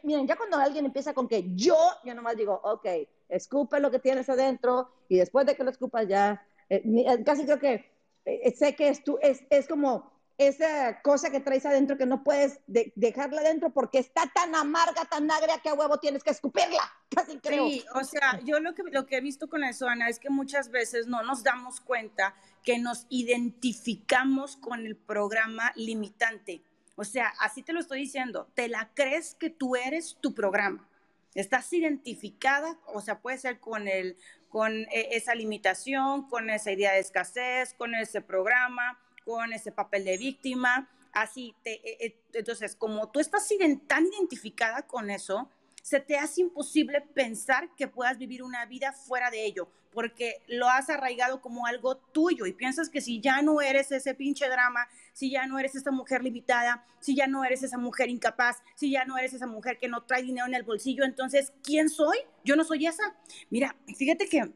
[0.03, 2.87] miren, ya cuando alguien empieza con que yo, yo nomás digo, ok,
[3.29, 7.45] escupe lo que tienes adentro y después de que lo escupas ya, eh, eh, casi
[7.45, 7.85] creo que
[8.25, 12.23] eh, sé que es, tú, es, es como esa cosa que traes adentro que no
[12.23, 16.83] puedes dejarla adentro porque está tan amarga, tan agria que a huevo tienes que escupirla,
[17.15, 17.69] casi creo.
[17.69, 20.31] Sí, o sea, yo lo que, lo que he visto con eso, Ana, es que
[20.31, 26.63] muchas veces no nos damos cuenta que nos identificamos con el programa limitante.
[26.95, 30.89] O sea, así te lo estoy diciendo, te la crees que tú eres tu programa.
[31.35, 34.17] Estás identificada, o sea, puede ser con el
[34.49, 38.99] con e, esa limitación, con esa idea de escasez, con ese programa,
[39.29, 43.47] con ese papel de víctima, así, te, eh, entonces, como tú estás
[43.87, 45.51] tan identificada con eso,
[45.83, 50.67] se te hace imposible pensar que puedas vivir una vida fuera de ello, porque lo
[50.71, 54.89] has arraigado como algo tuyo y piensas que si ya no eres ese pinche drama,
[55.13, 58.91] si ya no eres esa mujer limitada, si ya no eres esa mujer incapaz, si
[58.91, 62.17] ya no eres esa mujer que no trae dinero en el bolsillo, entonces, ¿quién soy?
[62.45, 63.15] Yo no soy esa.
[63.51, 64.55] Mira, fíjate que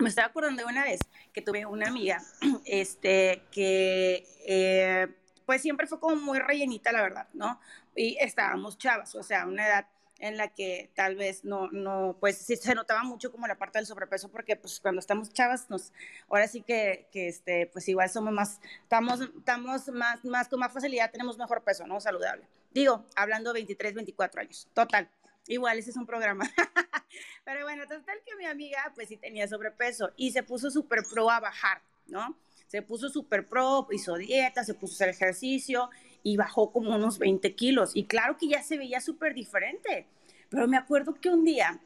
[0.00, 1.00] me estaba acordando de una vez
[1.32, 2.22] que tuve una amiga,
[2.64, 5.08] este, que eh,
[5.46, 7.60] pues siempre fue como muy rellenita, la verdad, ¿no?
[7.94, 9.86] Y estábamos chavas, o sea, una edad
[10.20, 13.78] en la que tal vez no, no, pues sí se notaba mucho como la parte
[13.78, 15.92] del sobrepeso, porque pues cuando estamos chavas, nos,
[16.28, 20.72] ahora sí que, que este, pues igual somos más, estamos, estamos más, más con más
[20.72, 22.00] facilidad, tenemos mejor peso, ¿no?
[22.00, 22.46] Saludable.
[22.72, 25.08] Digo, hablando 23, 24 años, total.
[25.50, 26.48] Igual, ese es un programa.
[27.44, 31.28] Pero bueno, total que mi amiga, pues sí tenía sobrepeso y se puso súper pro
[31.28, 32.38] a bajar, ¿no?
[32.68, 35.90] Se puso súper pro, hizo dieta, se puso a hacer ejercicio
[36.22, 37.96] y bajó como unos 20 kilos.
[37.96, 40.06] Y claro que ya se veía súper diferente.
[40.50, 41.80] Pero me acuerdo que un día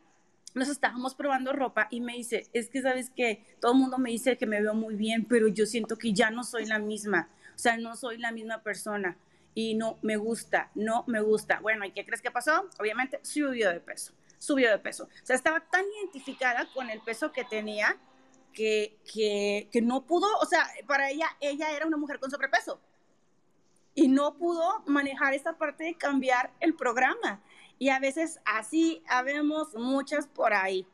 [0.53, 4.11] nos estábamos probando ropa y me dice, es que sabes que todo el mundo me
[4.11, 7.31] dice que me veo muy bien, pero yo siento que ya no soy la misma.
[7.55, 9.17] O sea, no soy la misma persona
[9.55, 11.61] y no me gusta, no me gusta.
[11.61, 12.69] Bueno, ¿y qué crees que pasó?
[12.79, 15.05] Obviamente subió de peso, subió de peso.
[15.05, 17.97] O sea, estaba tan identificada con el peso que tenía
[18.53, 22.81] que, que, que no pudo, o sea, para ella, ella era una mujer con sobrepeso
[23.95, 27.41] y no pudo manejar esta parte de cambiar el programa.
[27.79, 30.87] Y a veces así habemos muchas por ahí.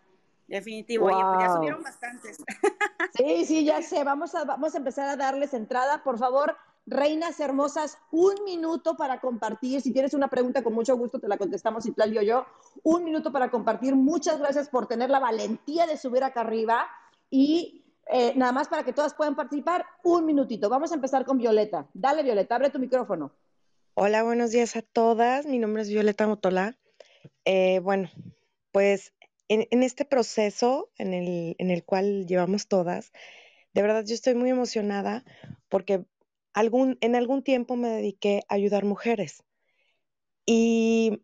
[0.47, 1.07] Definitivo.
[1.07, 2.39] Oye, pues ya subieron bastantes.
[3.15, 4.03] Sí, sí, ya sé.
[4.05, 6.03] Vamos a, vamos a empezar a darles entrada.
[6.03, 6.57] Por favor,
[6.91, 9.81] reinas hermosas, un minuto para compartir.
[9.81, 12.45] Si tienes una pregunta, con mucho gusto te la contestamos, y y yo.
[12.83, 13.95] Un minuto para compartir.
[13.95, 16.89] Muchas gracias por tener la valentía de subir acá arriba.
[17.31, 20.69] Y eh, nada más para que todas puedan participar, un minutito.
[20.69, 21.89] Vamos a empezar con Violeta.
[21.95, 23.33] Dale, Violeta, abre tu micrófono.
[23.95, 25.47] Hola, buenos días a todas.
[25.47, 26.77] Mi nombre es Violeta Motola.
[27.45, 28.11] Eh, bueno,
[28.73, 29.13] pues
[29.49, 33.13] en, este proceso en el, en el cual llevamos todas,
[33.75, 35.25] de verdad yo estoy muy emocionada
[35.69, 36.05] porque
[36.55, 39.45] en algún tiempo me dediqué a ayudar mujeres.
[40.47, 41.23] Y,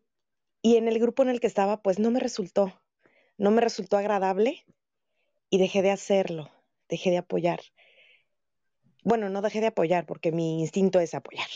[0.62, 2.80] y en el grupo en el que estaba, pues no me resultó,
[3.38, 4.64] no me resultó agradable
[5.50, 6.50] y dejé de hacerlo
[6.88, 7.60] dejé de apoyar.
[9.02, 11.48] Bueno, no dejé de apoyar porque mi instinto es apoyar.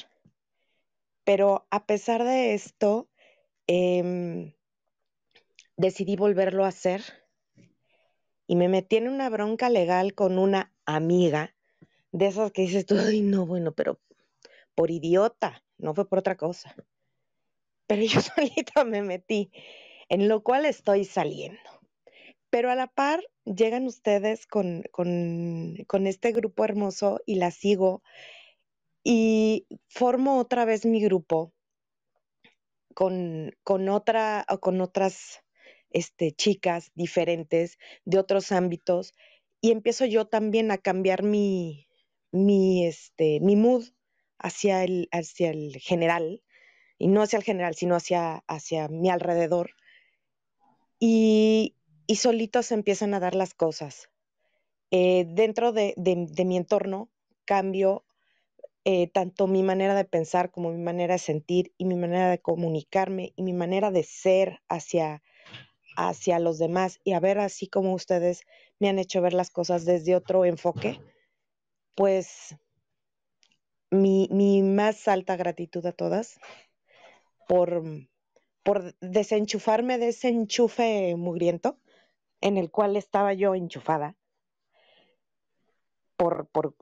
[1.24, 3.09] Pero a pesar de esto,
[3.66, 4.54] em,
[5.76, 7.02] decidí volverlo a hacer
[8.46, 11.54] y me metí en una bronca legal con una amiga
[12.12, 14.01] de esas que dices tú, ay, no, bueno, pero
[14.75, 16.75] por idiota, no fue por otra cosa.
[17.87, 19.51] Pero yo solita me metí,
[20.09, 21.61] en lo cual estoy saliendo.
[22.51, 24.85] Pero a la par llegan ustedes con,
[26.07, 28.03] este grupo hermoso y la sigo
[29.05, 31.53] y formo otra vez mi grupo
[32.94, 33.55] con,
[33.88, 35.42] otra con otras
[35.90, 39.14] este, chicas diferentes de otros ámbitos
[39.61, 41.89] y empiezo yo también a cambiar mi,
[42.33, 43.85] mi, este, mi mood
[44.38, 46.43] hacia el, hacia el general
[46.99, 49.71] y no hacia el general, sino hacia, hacia mi alrededor.
[50.99, 54.11] Y, y solitos empiezan a dar las cosas.
[54.90, 55.95] Eh, dentro de,
[56.45, 57.09] mi entorno
[57.45, 58.05] cambio
[58.85, 62.40] eh, tanto mi manera de pensar como mi manera de sentir y mi manera de
[62.40, 65.23] comunicarme y mi manera de ser hacia,
[65.97, 68.43] hacia los demás y a ver así como ustedes
[68.81, 70.99] me han hecho ver las cosas desde otro enfoque,
[72.00, 72.56] pues
[73.90, 76.40] mi, mi más alta gratitud a todas
[77.46, 77.82] por,
[78.62, 81.78] por desenchufarme de ese enchufe mugriento
[82.40, 84.16] en el cual estaba yo enchufada
[86.16, 86.74] por, por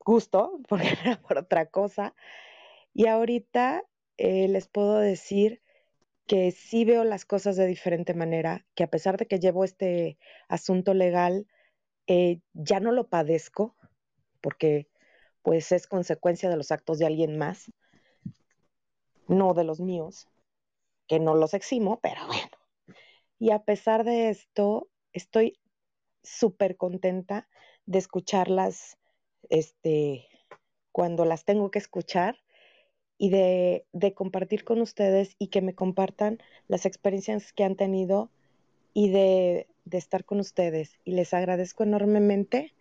[0.00, 2.16] gusto, porque era por otra cosa.
[2.92, 3.84] Y ahorita
[4.16, 5.62] eh, les puedo decir
[6.26, 10.18] que sí veo las cosas de diferente manera, que a pesar de que llevo este
[10.48, 11.46] asunto legal,
[12.08, 13.76] eh, ya no lo padezco,
[14.44, 14.86] porque
[15.40, 17.72] pues es consecuencia de los actos de alguien más,
[19.26, 20.28] no de los míos,
[21.08, 22.58] que no los eximo, pero bueno.
[23.38, 25.58] Y a pesar de esto, estoy
[26.22, 27.48] súper contenta
[27.86, 28.98] de escucharlas
[29.48, 30.28] este,
[30.92, 32.36] cuando las tengo que escuchar
[33.16, 38.30] y de, compartir con ustedes y que me compartan las experiencias que han tenido
[38.92, 40.98] y de, estar con ustedes.
[41.02, 42.74] Y les agradezco enormemente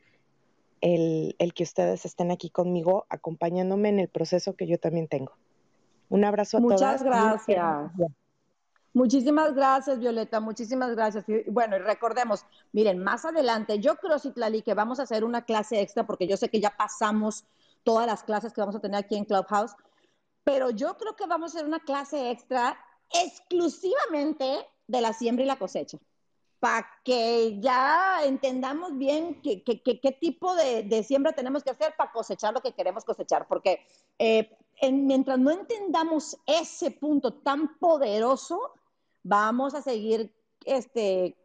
[0.84, 5.32] el, el, que ustedes estén aquí conmigo, acompañándome en el proceso que yo también tengo.
[6.10, 6.74] Un abrazo a todas.
[6.74, 7.92] Muchas gracias.
[8.92, 11.24] Muchísimas gracias, Violeta, muchísimas gracias.
[11.30, 15.46] Y bueno, y recordemos, miren, más adelante, yo creo, Citlali, que vamos a hacer una
[15.46, 17.46] clase extra, porque yo sé que ya pasamos
[17.84, 19.76] todas las clases que vamos a tener aquí en Clubhouse,
[20.44, 22.78] pero yo creo que vamos a hacer una clase extra
[23.10, 25.98] exclusivamente de la siembra y la cosecha,
[26.64, 32.62] para que ya entendamos bien qué, tipo de, siembra tenemos que hacer para cosechar lo
[32.62, 33.86] que queremos cosechar, porque
[34.18, 34.50] eh,
[34.90, 38.76] mientras no entendamos ese punto tan poderoso,
[39.24, 41.36] vamos a seguir este,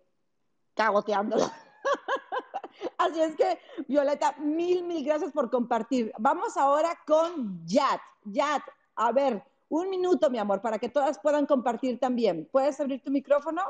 [0.74, 1.50] cagoteándolo.
[2.98, 6.12] Así es que, Violeta, mil, mil gracias por compartir.
[6.20, 8.00] Vamos ahora con Yat.
[8.22, 8.62] Yat,
[8.94, 12.48] a ver, Un minuto, mi amor, para que todas puedan compartir también.
[12.52, 13.62] ¿Puedes abrir tu micrófono?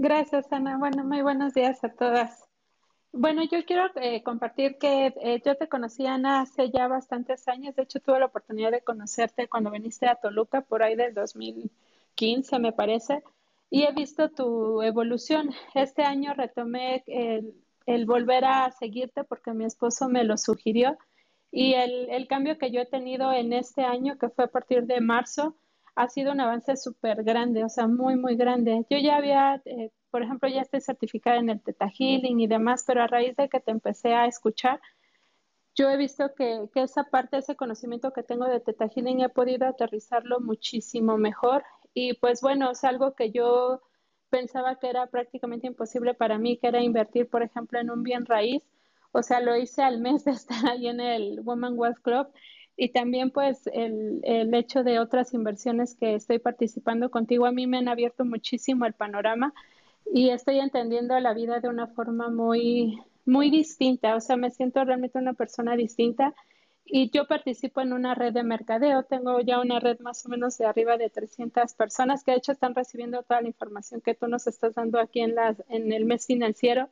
[0.00, 0.78] Gracias, Ana.
[0.78, 2.48] Bueno, muy buenos días a todas.
[3.10, 7.74] Bueno, yo quiero eh, compartir que eh, yo te conocí, Ana, hace ya bastantes años.
[7.74, 12.60] De hecho, tuve la oportunidad de conocerte cuando viniste a Toluca, por ahí del 2015,
[12.60, 13.24] me parece,
[13.70, 15.50] y he visto tu evolución.
[15.74, 20.96] Este año retomé el, volver a seguirte porque mi esposo me lo sugirió
[21.50, 25.00] y el cambio que yo he tenido en este año, que fue a partir de
[25.00, 25.56] marzo,
[25.98, 28.86] ha sido un avance súper grande, o sea, muy, muy grande.
[28.90, 32.84] Yo ya había eh, por ejemplo, ya estoy certificada en el Teta Healing y demás,
[32.86, 34.80] pero a raíz de que te empecé a escuchar,
[35.74, 39.28] yo he visto que, que esa parte, ese conocimiento que tengo de Teta Healing, he
[39.28, 41.64] podido aterrizarlo muchísimo mejor.
[41.94, 43.82] Y pues bueno, es algo que yo
[44.30, 48.26] pensaba que era prácticamente imposible para mí, que era invertir, por ejemplo, en un bien
[48.26, 48.62] raíz.
[49.12, 52.28] O sea, lo hice al mes de estar ahí en el Woman Wealth Club
[52.80, 57.66] y también pues el, el, hecho de otras inversiones que estoy participando contigo a mí
[57.66, 59.52] me han abierto muchísimo el panorama
[60.14, 64.84] y estoy entendiendo la vida de una forma muy, muy distinta, o sea, me siento
[64.84, 66.34] realmente una persona distinta
[66.84, 70.56] y yo participo en una red de mercadeo, tengo ya una red más o menos
[70.56, 74.28] de arriba de 300 personas que de hecho están recibiendo toda la información que tú
[74.28, 76.88] nos estás dando aquí en, las, en el mes financiero.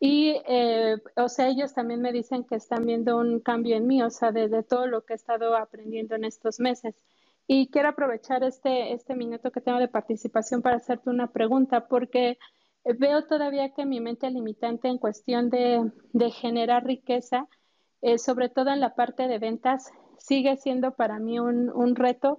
[0.00, 4.02] Y, eh, o sea, ellos también me dicen que están viendo un cambio en mí,
[4.02, 6.94] o sea, de, de todo lo que he estado aprendiendo en estos meses.
[7.48, 12.38] Y quiero aprovechar este, este minuto que tengo de participación para hacerte una pregunta, porque
[12.84, 17.48] veo todavía que mi mente limitante en cuestión de, de generar riqueza,
[18.02, 22.38] eh, sobre todo en la parte de ventas, sigue siendo para mí un, un reto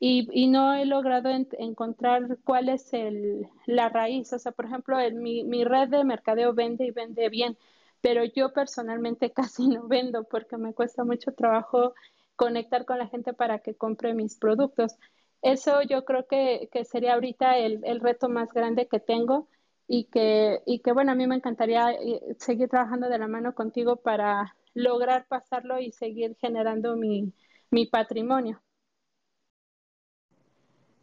[0.00, 4.32] y, y, no he logrado en, encontrar cuál es el, la raíz.
[4.32, 7.58] O sea, por ejemplo, el, mi, mi red de mercadeo vende y vende bien,
[8.00, 11.94] pero yo personalmente casi no vendo porque me cuesta mucho trabajo
[12.36, 14.96] conectar con la gente para que compre mis productos.
[15.42, 19.48] Eso yo creo que, sería ahorita el, reto más grande que tengo
[19.88, 23.54] y que, y que, bueno, a mí me encantaría eh, seguir trabajando de la mano
[23.54, 28.60] contigo para lograr pasarlo y seguir generando mi patrimonio.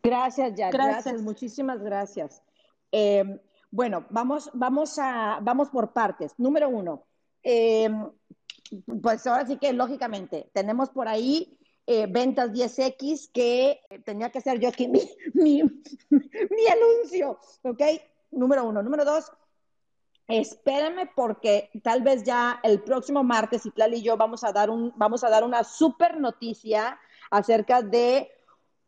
[0.06, 0.70] Gracias, ya.
[0.70, 1.04] Gracias.
[1.04, 1.22] gracias.
[1.22, 2.44] muchísimas gracias.
[2.92, 3.40] Eh,
[3.72, 6.34] bueno, vamos, vamos, a, vamos por partes.
[6.38, 7.04] Número uno,
[7.44, 7.90] eh,
[9.02, 14.60] pues ahora sí que lógicamente tenemos por ahí eh, ventas 10X que tenía que hacer
[14.60, 15.02] yo aquí mi,
[15.34, 17.82] mi, mi, anuncio, ¿ok?
[18.32, 18.82] Número uno.
[18.82, 19.32] Número dos,
[20.28, 24.94] espérame porque tal vez ya el próximo martes, y y yo vamos a dar, un,
[24.96, 28.32] vamos a dar una super noticia acerca de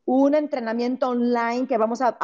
[0.07, 2.15] un entrenamiento online que vamos a,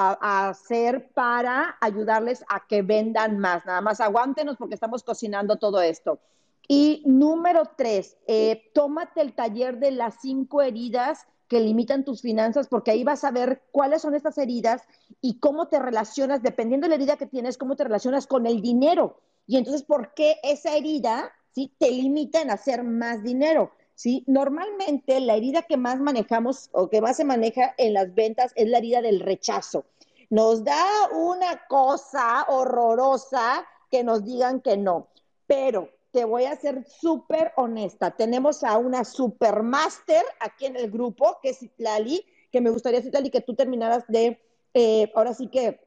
[0.48, 3.66] hacer para ayudarles a que vendan más.
[3.66, 6.20] Nada más aguántenos porque estamos cocinando todo esto.
[6.66, 12.70] Y número tres, eh, tómate el taller de las cinco heridas que limitan tus finanzas,
[12.70, 14.84] porque ahí vas a ver cuáles son estas heridas
[15.20, 18.62] y cómo te relacionas, dependiendo de la herida que tienes, cómo te relacionas con el
[18.62, 19.20] dinero.
[19.46, 21.76] Y entonces, ¿por qué esa herida ¿sí?
[21.78, 23.72] te limita en hacer más dinero?
[23.96, 24.24] ¿Sí?
[24.28, 28.68] Normalmente la herida que más manejamos o que más se maneja en las ventas es
[28.68, 29.86] la herida del rechazo.
[30.30, 35.10] Nos da una cosa horrorosa que nos digan que no,
[35.46, 38.12] pero te voy a ser súper honesta.
[38.12, 43.32] Tenemos a una supermaster aquí en el grupo, que es Itlali, que me gustaría, Itlali,
[43.32, 44.40] que tú terminaras de,
[44.76, 45.80] eh, ahora sí que,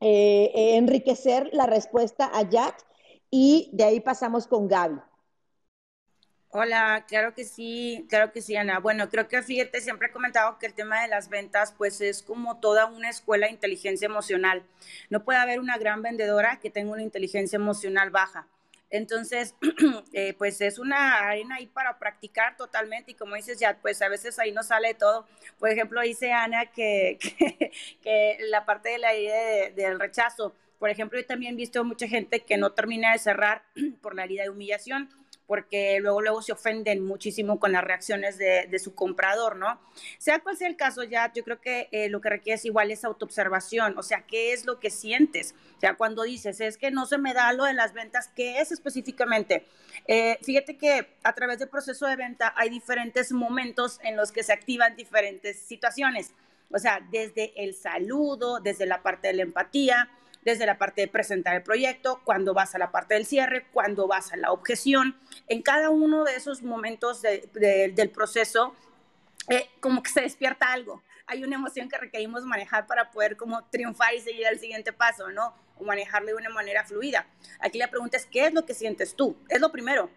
[0.00, 2.86] eh, enriquecer la respuesta a Jack
[3.30, 5.00] y de ahí pasamos con Gaby.
[6.58, 8.78] Hola, claro que sí, claro que sí, Ana.
[8.78, 12.22] Bueno, creo que fíjate, siempre he comentado que el tema de las ventas, pues es
[12.22, 14.62] como toda una escuela de inteligencia emocional.
[15.10, 18.48] No puede haber una gran vendedora que tenga una inteligencia emocional baja.
[18.88, 19.54] Entonces,
[20.14, 24.08] eh, pues es una arena ahí para practicar totalmente y como dices ya, pues a
[24.08, 25.26] veces ahí no sale todo.
[25.58, 27.70] Por ejemplo, dice Ana que, que,
[28.02, 31.84] que la parte de la herida de, del rechazo, por ejemplo, yo también he visto
[31.84, 33.62] mucha gente que no termina de cerrar
[34.00, 35.10] por la herida de humillación
[35.46, 39.80] porque luego, luego se ofenden muchísimo con las reacciones de, de, su comprador, ¿no?
[40.18, 42.90] Sea cual sea el caso, ya yo creo que eh, lo que requiere es igual
[42.90, 45.54] esa autoobservación, o sea, ¿qué es lo que sientes?
[45.76, 48.60] O sea, cuando dices, es que no se me da lo de las ventas, ¿qué
[48.60, 49.66] es específicamente?
[50.08, 54.42] Eh, fíjate que a través del proceso de venta hay diferentes momentos en los que
[54.42, 56.32] se activan diferentes situaciones,
[56.72, 60.10] o sea, desde el saludo, desde la parte de la empatía,
[60.46, 64.06] desde la parte de presentar el proyecto, cuando vas a la parte del cierre, cuando
[64.06, 65.18] vas a la objeción.
[65.48, 68.72] En cada uno de esos momentos de, de, del proceso,
[69.48, 71.02] eh, como que se despierta algo.
[71.26, 75.32] Hay una emoción que requerimos manejar para poder como triunfar y seguir al siguiente paso,
[75.32, 75.52] ¿no?
[75.78, 77.26] O manejarlo de una manera fluida.
[77.58, 79.36] Aquí la pregunta es, ¿qué es lo que sientes tú?
[79.48, 80.10] Es lo primero.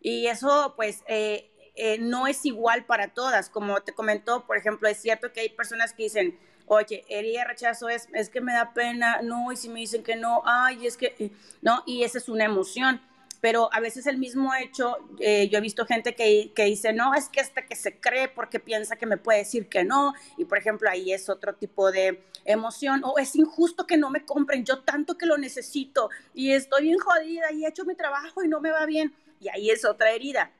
[0.00, 3.50] Y eso, pues, eh, eh, no es igual para todas.
[3.50, 7.88] Como te comentó, por ejemplo, es cierto que hay personas que dicen, oye, herida rechazo
[7.88, 10.96] es, es que me da pena, no, y si me dicen que no, ay, es
[10.96, 13.00] que, no, y esa es una emoción.
[13.40, 17.12] Pero a veces el mismo hecho, eh, yo he visto gente que, que, dice, no,
[17.12, 20.46] es que este que se cree porque piensa que me puede decir que no, y
[20.46, 24.64] por ejemplo ahí es otro tipo de emoción, o es injusto que no me compren,
[24.64, 28.48] yo tanto que lo necesito y estoy bien jodida y he hecho mi trabajo y
[28.48, 30.50] no me va bien, y ahí es otra herida.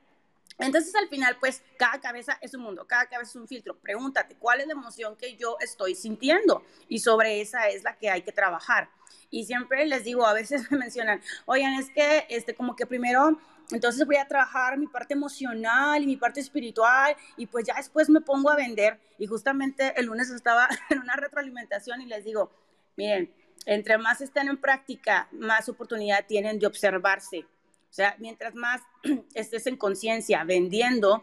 [0.58, 3.76] Entonces al final, pues cada cabeza es un mundo, cada cabeza es un filtro.
[3.78, 6.64] Pregúntate, ¿cuál es la emoción que yo estoy sintiendo?
[6.88, 8.88] Y sobre esa es la que hay que trabajar.
[9.30, 13.38] Y siempre les digo, a veces me mencionan, oigan, es que este, como que primero,
[13.70, 18.08] entonces voy a trabajar mi parte emocional y mi parte espiritual y pues ya después
[18.08, 19.00] me pongo a vender.
[19.18, 22.52] Y justamente el lunes estaba en una retroalimentación y les digo,
[22.96, 23.34] miren,
[23.66, 27.46] entre más estén en práctica, más oportunidad tienen de observarse.
[27.94, 28.82] O sea, mientras más
[29.34, 31.22] estés en conciencia vendiendo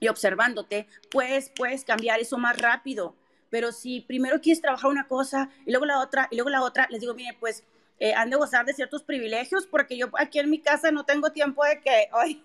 [0.00, 3.14] y observándote, pues puedes cambiar eso más rápido.
[3.48, 6.88] Pero si primero quieres trabajar una cosa y luego la otra y luego la otra,
[6.90, 7.62] les digo, mire, pues
[8.00, 11.30] eh, han de gozar de ciertos privilegios porque yo aquí en mi casa no tengo
[11.30, 12.42] tiempo de que, hoy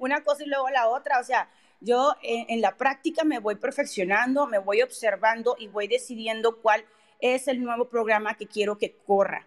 [0.00, 1.48] una cosa y luego la otra, o sea,
[1.80, 6.84] yo en, en la práctica me voy perfeccionando, me voy observando y voy decidiendo cuál
[7.20, 9.46] es el nuevo programa que quiero que corra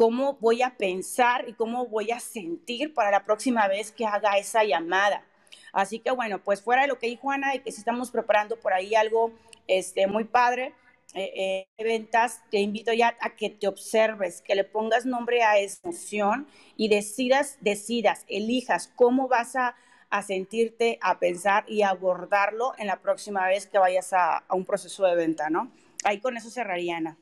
[0.00, 4.38] cómo voy a pensar y cómo voy a sentir para la próxima vez que haga
[4.38, 5.26] esa llamada.
[5.74, 8.58] Así que bueno, pues fuera de lo que dijo Ana, y que si estamos preparando
[8.58, 9.30] por ahí algo
[9.66, 10.72] este, muy padre.
[11.12, 15.58] Eh, eh, ventas, te invito ya a que te observes, que le pongas nombre a
[15.58, 16.46] esa emoción
[16.76, 19.74] y decidas, decidas, elijas cómo vas a,
[20.08, 24.64] a sentirte, a pensar y abordarlo en la próxima vez que vayas a, a, un
[24.64, 25.70] proceso de venta, ¿no?
[26.04, 27.18] Ahí con eso cerraría, Ana.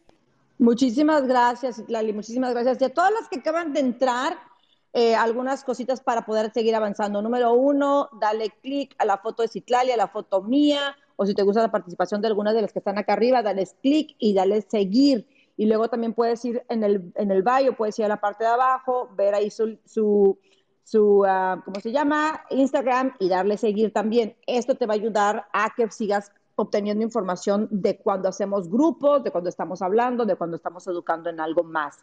[0.59, 2.81] Muchísimas gracias, Lali, muchísimas gracias.
[2.81, 4.37] Y a todas las que acaban de entrar,
[4.93, 7.23] eh, algunas cositas para poder seguir avanzando.
[7.23, 11.35] Número uno, dale clic a la foto de Citlali, a la foto mía, o si
[11.35, 14.35] te gusta la participación de algunas de las que están acá arriba, dale clic y
[14.35, 15.29] dale seguir.
[15.57, 18.45] Y luego también puedes ir en el, en el bio, puedes ir a la parte
[18.45, 20.39] de abajo, ver ahí su, su,
[20.85, 22.43] su uh, ¿cómo se llama?
[22.51, 24.37] Instagram y darle seguir también.
[24.47, 26.33] Esto te va a ayudar a que sigas
[26.63, 31.41] obteniendo información de cuando hacemos grupos, de cuando estamos hablando, de cuando estamos educando en
[31.41, 31.97] algo más.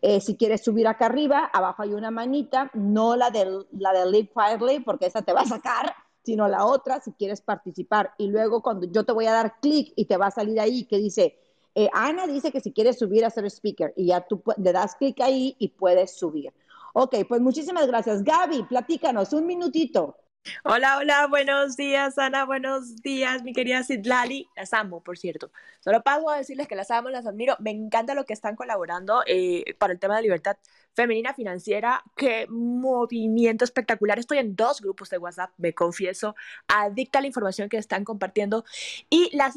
[0.00, 4.10] Eh, si quieres subir acá arriba, abajo hay una manita, no la de, la de
[4.10, 8.12] Live Quietly, porque esa te va a sacar, sino la otra si quieres participar.
[8.18, 10.84] Y luego cuando yo te voy a dar clic y te va a salir ahí
[10.84, 11.38] que dice,
[11.74, 14.94] eh, Ana dice que si quieres subir a ser speaker y ya tú le das
[14.96, 16.52] clic ahí y puedes subir.
[16.94, 18.22] Ok, pues muchísimas gracias.
[18.22, 20.16] Gaby, platícanos un minutito.
[20.64, 24.48] Hola, hola, buenos días, Ana, buenos días, mi querida Sidlali.
[24.56, 25.52] Las amo, por cierto.
[25.80, 27.56] Solo paso a decirles que las amo, las admiro.
[27.60, 30.56] Me encanta lo que están colaborando eh, para el tema de libertad
[30.94, 32.02] femenina financiera.
[32.16, 34.18] Qué movimiento espectacular.
[34.18, 36.34] Estoy en dos grupos de WhatsApp, me confieso,
[36.66, 38.64] adicta a la información que están compartiendo.
[39.10, 39.54] Y las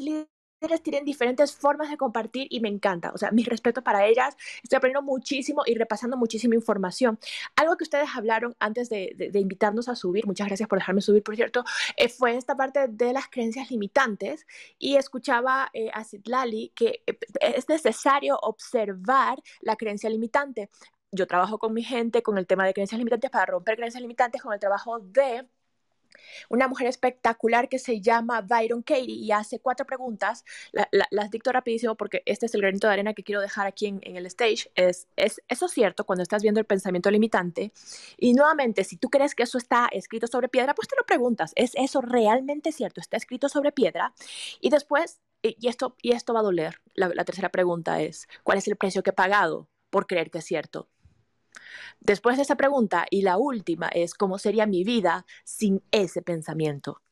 [0.82, 3.12] tienen diferentes formas de compartir y me encanta.
[3.14, 4.36] O sea, mi respeto para ellas.
[4.62, 7.18] Estoy aprendiendo muchísimo y repasando muchísima información.
[7.56, 11.22] Algo que ustedes hablaron antes de, de, invitarnos a subir, muchas gracias por dejarme subir,
[11.22, 11.64] por cierto,
[11.96, 14.46] eh, fue esta parte de las creencias limitantes
[14.78, 20.70] y escuchaba eh, a Citlali que eh, es necesario observar la creencia limitante.
[21.12, 24.42] Yo trabajo con mi gente con el tema de creencias limitantes para romper creencias limitantes
[24.42, 25.46] con el trabajo de
[26.48, 30.44] una mujer espectacular que se llama Byron Katie y hace cuatro preguntas.
[30.72, 33.66] La, la, las dicto rapidísimo porque este es el granito de arena que quiero dejar
[33.66, 34.70] aquí en, en el stage.
[34.74, 37.72] Es, es, eso cierto cuando estás viendo el pensamiento limitante.
[38.16, 41.52] Y nuevamente, si tú crees que eso está escrito sobre piedra, pues te lo preguntas.
[41.56, 43.00] ¿Es eso realmente cierto?
[43.00, 44.14] ¿Está escrito sobre piedra?
[44.60, 48.68] Y después, y esto, y esto va a doler, la tercera pregunta es, ¿cuál es
[48.68, 50.88] el precio que he pagado por creer que es cierto?
[52.00, 57.02] Después de esa pregunta, y la última es, ¿cómo sería mi vida sin ese pensamiento?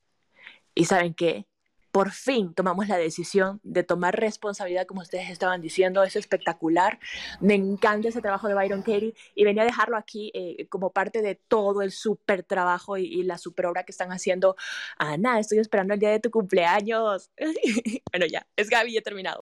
[0.75, 1.47] Y saben qué?
[1.93, 6.99] Por fin tomamos la decisión de tomar responsabilidad, como ustedes estaban diciendo, es espectacular.
[7.41, 11.23] Me encanta ese trabajo de Byron Katie y venía a dejarlo aquí eh, como parte
[11.23, 14.57] de todo el súper trabajo y, la súper obra que están haciendo.
[14.99, 17.31] Ana, estoy esperando el día de tu cumpleaños.
[18.11, 19.44] bueno, ya, es Gaby, he terminado.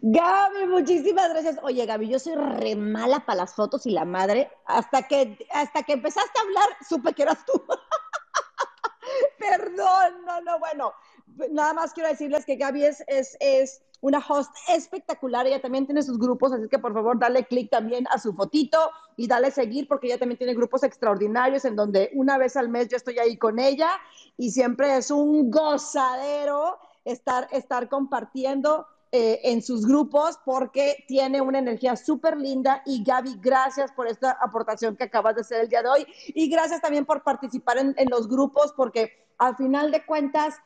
[0.00, 1.58] Gaby, muchísimas gracias.
[1.62, 4.50] Oye, Gaby, yo soy re mala para las fotos y la madre.
[4.66, 7.52] Hasta que, hasta que empezaste a hablar, supe que eras tú.
[9.38, 10.92] Perdón, no, no, bueno.
[11.50, 15.46] Nada más quiero decirles que Gaby es, es, es una host espectacular.
[15.46, 18.90] Ella también tiene sus grupos, así que por favor dale clic también a su fotito
[19.16, 22.88] y dale seguir porque ella también tiene grupos extraordinarios en donde una vez al mes
[22.88, 23.90] yo estoy ahí con ella
[24.36, 28.86] y siempre es un gozadero estar, estar compartiendo
[29.16, 32.82] eh, en sus grupos porque tiene una energía súper linda.
[32.84, 36.06] Y Gaby, gracias por esta aportación que acabas de hacer el día de hoy.
[36.28, 40.56] Y gracias también por participar en, en los grupos porque al final de cuentas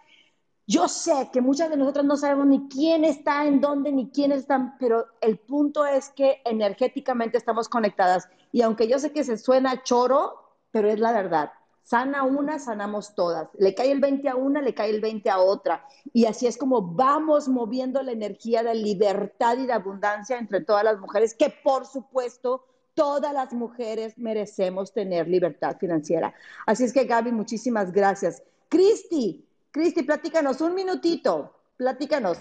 [0.67, 4.41] yo sé que muchas de nosotras no sabemos ni quién está en dónde, ni quiénes
[4.41, 8.29] están, pero el punto es que energéticamente estamos conectadas.
[8.51, 11.53] Y aunque yo sé que se suena choro, pero es la verdad.
[11.83, 13.49] Sana una, sanamos todas.
[13.59, 15.85] Le cae el 20 a una, le cae el 20 a otra.
[16.13, 20.85] Y así es como vamos moviendo la energía de libertad y de abundancia entre todas
[20.85, 22.65] las mujeres, que por supuesto
[22.95, 26.35] todas las mujeres merecemos tener libertad financiera.
[26.67, 28.43] Así es que Gaby, muchísimas gracias.
[28.69, 32.39] Cristi, Cristi, platícanos un minutito, platícanos.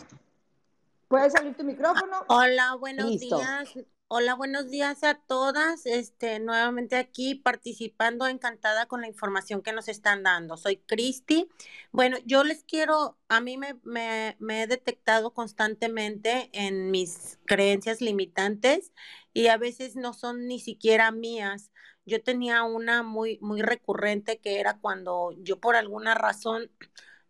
[1.07, 2.23] ¿Puedes abrir tu micrófono?
[2.27, 3.73] Hola, buenos días.
[4.11, 5.85] Hola, buenos días a todas.
[5.85, 10.57] Este, nuevamente aquí participando, encantada con la información que nos están dando.
[10.57, 11.47] Soy Cristi.
[11.91, 18.01] Bueno, yo les quiero, a mí me, me, me, he detectado constantemente en mis creencias
[18.01, 18.91] limitantes
[19.31, 21.71] y a veces no son ni siquiera mías.
[22.05, 26.71] Yo tenía una muy, muy recurrente que era cuando yo por alguna razón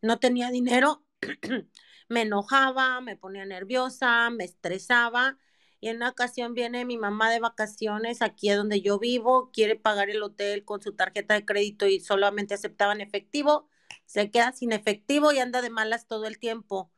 [0.02, 1.04] no tenía dinero,
[2.10, 5.38] me enojaba, me ponía nerviosa, me estresaba.
[5.82, 9.76] Y en una ocasión viene mi mamá de vacaciones aquí a donde yo vivo, quiere
[9.76, 13.70] pagar el hotel con su tarjeta de crédito y solamente aceptaban efectivo,
[14.06, 16.92] se queda sin efectivo y anda de malas todo el tiempo.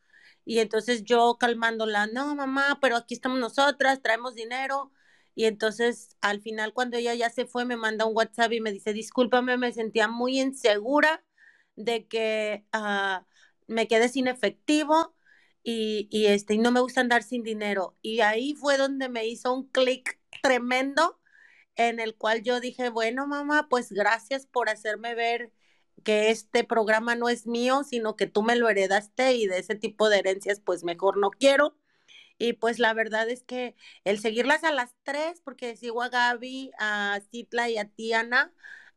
[0.45, 4.91] Y entonces yo calmándola, no mamá, pero aquí estamos nosotras, traemos dinero.
[5.35, 8.71] Y entonces al final cuando ella ya se fue me manda un WhatsApp y me
[8.71, 11.23] dice, discúlpame, me sentía muy insegura
[11.75, 13.23] de que uh,
[13.67, 15.15] me quedé sin efectivo
[15.63, 17.97] y, este, y no me gusta andar sin dinero.
[18.01, 21.19] Y ahí fue donde me hizo un clic tremendo
[21.75, 25.53] en el cual yo dije, bueno, mamá, pues gracias por hacerme ver
[26.03, 29.75] que este programa no es mío, sino que tú me lo heredaste y de ese
[29.75, 31.77] tipo de herencias, pues mejor no quiero.
[32.37, 36.71] Y pues la verdad es que el seguirlas a las tres, porque sigo a Gaby,
[36.79, 38.53] a Citla y a Tiana,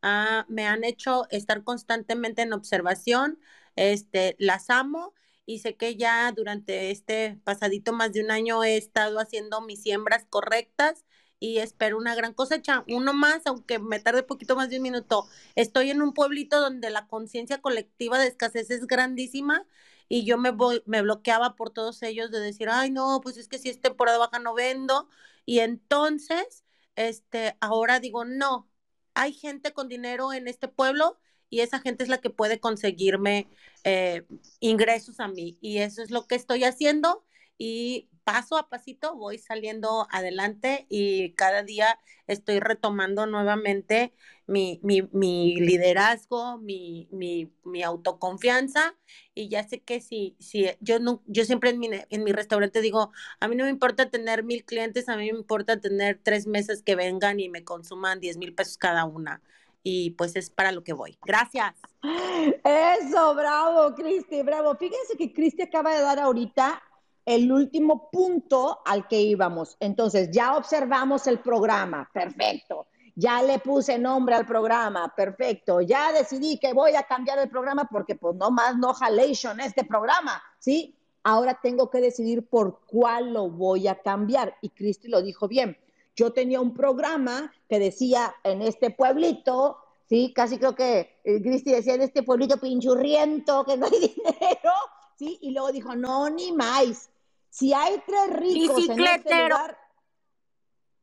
[0.07, 3.39] Ah, me han hecho estar constantemente en observación,
[3.75, 5.15] este, las amo
[5.45, 9.81] y sé que ya durante este pasadito más de un año he estado haciendo mis
[9.83, 11.05] siembras correctas
[11.39, 12.83] y espero una gran cosecha.
[12.87, 15.27] Uno más, aunque me tarde poquito más de un minuto.
[15.55, 19.65] Estoy en un pueblito donde la conciencia colectiva de escasez es grandísima
[20.07, 23.47] y yo me, voy, me bloqueaba por todos ellos de decir, ay, no, pues es
[23.47, 25.09] que si es temporada baja no vendo.
[25.45, 26.63] Y entonces,
[26.95, 28.69] este, ahora digo, no,
[29.13, 31.19] hay gente con dinero en este pueblo
[31.49, 33.47] y esa gente es la que puede conseguirme
[33.83, 34.23] eh,
[34.59, 35.57] ingresos a mí.
[35.61, 37.23] Y eso es lo que estoy haciendo
[37.57, 44.13] y paso a pasito voy saliendo adelante y cada día estoy retomando nuevamente
[44.47, 48.95] mi, mi, mi liderazgo, mi, mi, autoconfianza
[49.35, 52.81] y ya sé que si, si yo, no, yo siempre en mi, en mi restaurante
[52.81, 56.47] digo, a mí no me importa tener mil clientes, a mí me importa tener tres
[56.47, 59.41] meses que vengan y me consuman diez mil pesos cada una
[59.87, 61.15] y pues es para lo que voy.
[61.23, 61.75] Gracias.
[62.01, 64.75] Eso, bravo, Cristi, bravo.
[64.75, 66.81] Fíjense que Cristi acaba de dar ahorita
[67.23, 69.77] el último punto al que íbamos.
[69.79, 72.87] Entonces, ya observamos el programa, perfecto.
[73.13, 75.81] Ya le puse nombre al programa, perfecto.
[75.81, 79.83] Ya decidí que voy a cambiar el programa porque pues no más no halation este
[79.83, 80.95] programa, ¿sí?
[81.23, 84.55] Ahora tengo que decidir por cuál lo voy a cambiar.
[84.61, 85.77] Y Cristi lo dijo bien.
[86.15, 91.71] Yo tenía un programa que decía en este pueblito, sí, casi creo que eh, Cristi
[91.71, 94.73] decía en este pueblito pinchurriento que no hay dinero,
[95.17, 97.09] sí, y luego dijo, no, ni más,
[97.49, 99.77] si hay tres ricos en este lugar,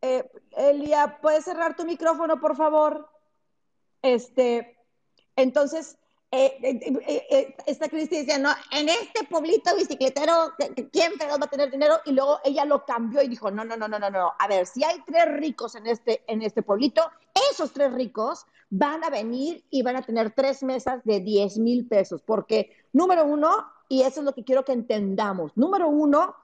[0.02, 3.08] eh, Elia, ¿puedes cerrar tu micrófono, por favor?
[4.02, 4.76] Este,
[5.36, 5.96] entonces,
[6.32, 10.52] eh, eh, eh esta Cristi decía, no, en este pueblito bicicletero,
[10.90, 12.00] ¿quién va a tener dinero?
[12.06, 14.66] Y luego ella lo cambió y dijo, no, no, no, no, no, no, a ver,
[14.66, 17.02] si hay tres ricos en este, en este pueblito,
[17.50, 21.86] esos tres ricos van a venir y van a tener tres mesas de 10 mil
[21.86, 26.34] pesos, porque número uno, y eso es lo que quiero que entendamos, número uno,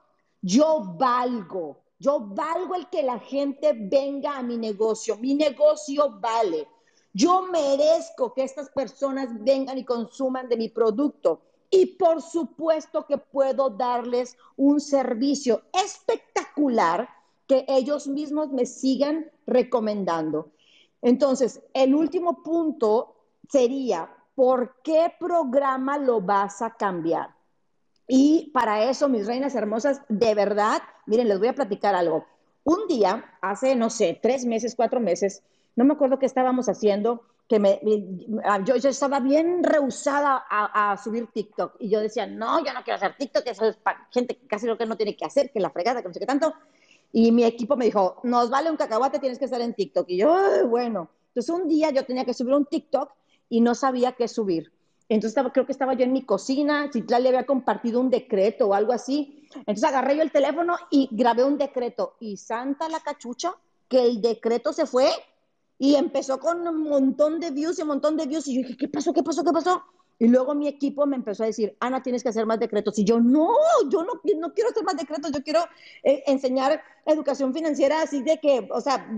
[0.41, 6.67] yo valgo, yo valgo el que la gente venga a mi negocio, mi negocio vale.
[7.13, 11.41] Yo merezco que estas personas vengan y consuman de mi producto.
[11.71, 17.09] Y por supuesto que puedo darles un servicio espectacular
[17.47, 20.51] que ellos mismos me sigan recomendando.
[21.01, 23.15] Entonces, el último punto
[23.49, 27.35] sería, ¿por qué programa lo vas a cambiar?
[28.07, 32.25] Y para eso, mis reinas hermosas, de verdad, miren, les voy a platicar algo.
[32.63, 35.43] Un día, hace, no sé, tres meses, cuatro meses,
[35.79, 37.79] no me acuerdo qué estábamos haciendo, que me,
[38.43, 42.83] ah, yo, yo estaba bien rehusada a, subir TikTok y yo decía, no, yo no
[42.83, 45.51] quiero hacer TikTok, eso es para gente que casi lo que no tiene que hacer,
[45.53, 46.53] que la fregada, que no sé qué tanto.
[47.13, 50.09] Y mi equipo me dijo, nos vale un cacahuate, tienes que estar en TikTok.
[50.09, 51.09] Y yo, bueno.
[51.29, 53.09] Entonces un día yo tenía que subir un TikTok
[53.47, 54.73] y no sabía qué subir.
[55.07, 58.73] Entonces creo que estaba yo en mi cocina, Citlali le había compartido un decreto o
[58.73, 59.47] algo así.
[59.55, 62.17] Entonces agarré yo el teléfono y grabé un decreto.
[62.19, 63.53] Y santa la cachucha,
[63.87, 65.07] que el decreto se fue
[65.79, 68.47] y empezó con un montón de views y un montón de views.
[68.49, 69.13] Y yo dije, ¿qué pasó?
[69.13, 69.43] ¿Qué pasó?
[69.45, 69.81] ¿Qué pasó?
[70.19, 72.99] Y luego mi equipo me empezó a decir, Ana, tienes que hacer más decretos.
[72.99, 73.55] Y yo, no,
[73.89, 75.61] yo no, no quiero hacer más decretos, yo quiero
[76.03, 79.09] eh, enseñar educación financiera así de que, o sea,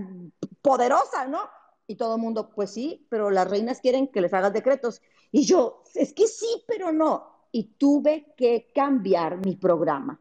[0.62, 1.40] poderosa, ¿no?
[1.88, 5.02] Y todo el mundo, pues sí, pero las reinas quieren que les hagas decretos.
[5.32, 7.26] Y yo, es que sí, pero no.
[7.50, 10.20] Y tuve que cambiar mi programa.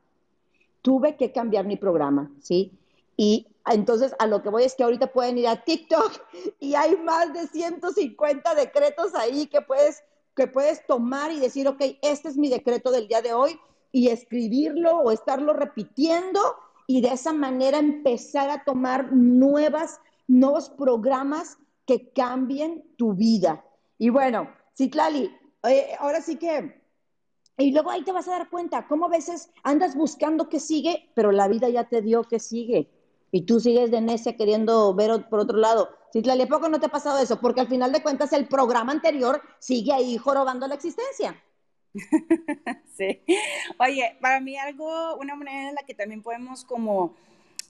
[0.81, 2.71] Tuve que cambiar mi programa, ¿sí?
[3.15, 6.11] Y entonces a lo que voy es que ahorita pueden ir a TikTok
[6.59, 10.03] y hay más de 150 decretos ahí que puedes,
[10.35, 13.59] que puedes tomar y decir, ok, este es mi decreto del día de hoy
[13.91, 16.39] y escribirlo o estarlo repitiendo
[16.87, 23.63] y de esa manera empezar a tomar nuevas, nuevos programas que cambien tu vida.
[23.97, 25.31] Y bueno, Citlali,
[25.63, 26.81] eh, ahora sí que,
[27.57, 31.09] y luego ahí te vas a dar cuenta cómo a veces andas buscando qué sigue,
[31.13, 32.89] pero la vida ya te dio qué sigue.
[33.31, 35.89] Y tú sigues de necia queriendo ver por otro lado.
[36.11, 37.39] Citlali, ¿a poco no te ha pasado eso?
[37.39, 41.41] Porque al final de cuentas el programa anterior sigue ahí jorobando la existencia.
[42.97, 43.21] sí.
[43.79, 47.15] Oye, para mí algo, una manera en la que también podemos como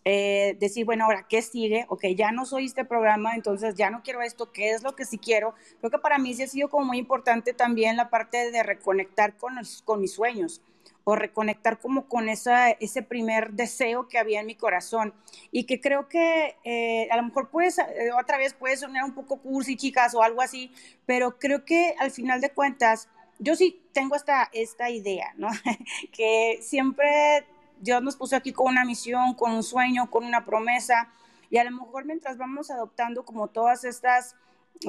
[0.04, 1.86] eh, decir, bueno, ahora, ¿qué sigue?
[1.90, 5.06] Ok, ya no soy este programa, entonces ya no quiero esto, ¿qué es lo que
[5.06, 5.54] sí quiero?
[5.80, 9.38] Creo que para mí sí ha sido como muy importante también la parte de reconectar
[9.38, 9.54] con,
[9.86, 10.62] con mis sueños
[11.04, 15.14] o reconectar como con esa, ese primer deseo que había en mi corazón
[15.52, 19.14] y que creo que eh, a lo mejor puedes, eh, otra vez puede sonar un
[19.14, 20.72] poco cursi, chicas, o algo así,
[21.06, 25.50] pero creo que al final de cuentas, yo sí tengo esta, esta idea, ¿no?
[26.12, 27.46] que siempre
[27.80, 31.12] Dios nos puso aquí con una misión, con un sueño, con una promesa.
[31.50, 34.36] Y a lo mejor mientras vamos adoptando como todas estas,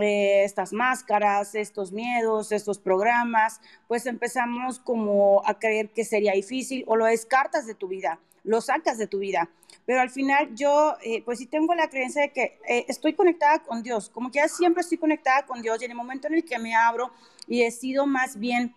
[0.00, 6.84] eh, estas máscaras, estos miedos, estos programas, pues empezamos como a creer que sería difícil
[6.86, 9.50] o lo descartas de tu vida, lo sacas de tu vida.
[9.84, 13.58] Pero al final yo, eh, pues sí tengo la creencia de que eh, estoy conectada
[13.58, 16.34] con Dios, como que ya siempre estoy conectada con Dios y en el momento en
[16.34, 17.10] el que me abro
[17.46, 18.74] y decido más bien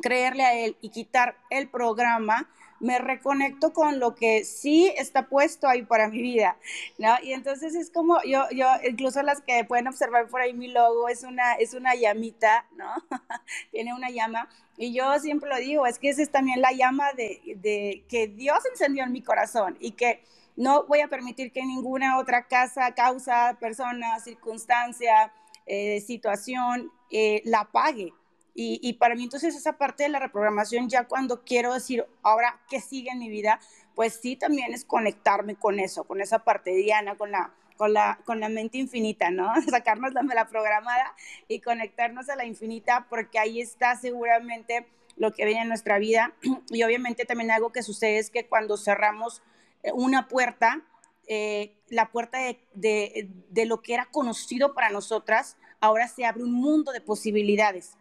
[0.00, 2.48] creerle a Él y quitar el programa,
[2.80, 6.56] me reconecto con lo que sí está puesto ahí para mi vida,
[6.98, 7.14] ¿no?
[7.22, 11.08] Y entonces es como, yo, yo, incluso las que pueden observar por ahí mi logo,
[11.08, 12.92] es una, es una llamita, ¿no?
[13.70, 17.12] Tiene una llama, y yo siempre lo digo, es que esa es también la llama
[17.12, 20.22] de, de que Dios encendió en mi corazón y que
[20.56, 25.32] no voy a permitir que ninguna otra casa, causa, persona, circunstancia,
[25.66, 28.12] eh, situación eh, la apague.
[28.58, 32.80] Y, para mí entonces esa parte de la reprogramación, ya cuando quiero decir, ahora, ¿qué
[32.80, 33.60] sigue en mi vida?
[33.94, 38.18] Pues sí, también es conectarme con eso, con esa parte diana, con la, con la,
[38.24, 39.52] con la mente infinita, ¿no?
[39.70, 41.14] Sacarnos la, la programada
[41.48, 44.86] y conectarnos a la infinita, porque ahí está seguramente
[45.16, 46.32] lo que viene en nuestra vida.
[46.70, 49.42] Y obviamente también algo que sucede es que cuando cerramos
[49.82, 50.80] eh, una puerta,
[51.26, 56.42] eh, la puerta de, de, de lo que era conocido para nosotras, ahora se abre
[56.42, 57.98] un mundo de posibilidades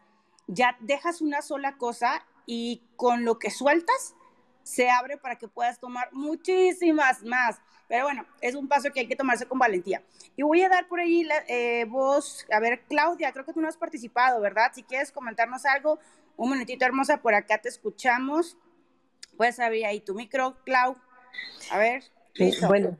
[0.47, 4.15] ya dejas una sola cosa y con lo que sueltas
[4.63, 7.61] se abre para que puedas tomar muchísimas más.
[7.87, 10.01] Pero bueno, es un paso que hay que tomarse con valentía.
[10.35, 13.61] Y voy a dar por ahí la, eh, voz, a ver, Claudia, creo que tú
[13.61, 14.71] no has participado, ¿verdad?
[14.73, 15.99] Si quieres comentarnos algo,
[16.35, 18.57] un minutito hermosa, por acá te escuchamos.
[19.37, 20.95] Puedes abrir ahí tu micro, Clau.
[21.71, 22.03] A ver.
[22.67, 22.97] bueno,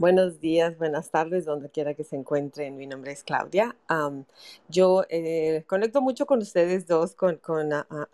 [0.00, 2.74] Buenos días, buenas tardes, donde quiera que se encuentren.
[2.78, 3.76] Mi nombre es Claudia.
[4.66, 7.38] yo eh, conecto mucho con ustedes dos, con,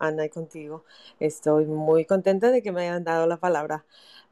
[0.01, 0.83] Ana y contigo.
[1.21, 3.85] Estoy muy contenta de que me hayan dado la palabra.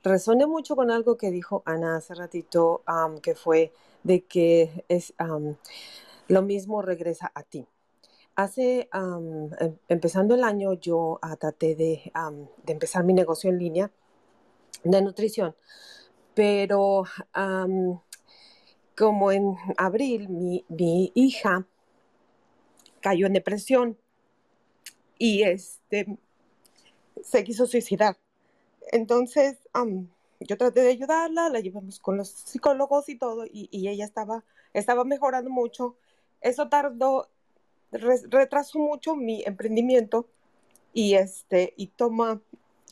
[0.03, 2.83] Resoné mucho con algo que dijo Ana hace ratito,
[3.23, 5.15] que fue de que es
[6.27, 7.69] lo mismo regresa a ti.
[8.35, 9.49] Hace, em,
[9.89, 12.13] empezando el año, yo ah, traté de,
[12.65, 13.93] de empezar mi negocio en línea
[14.83, 15.55] de nutrición
[16.35, 17.05] pero
[18.97, 21.67] como en abril mi, hija
[23.01, 23.99] cayó en depresión
[25.19, 26.19] y este
[27.23, 28.17] se quiso suicidar.
[28.93, 29.59] Entonces
[30.41, 35.05] yo traté de ayudarla, la llevamos con los psicólogos y todo, y, ella estaba, estaba
[35.05, 35.97] mejorando mucho.
[36.41, 37.29] Eso tardó,
[37.91, 40.29] retrasó mucho mi emprendimiento
[40.93, 42.43] y este, y toma,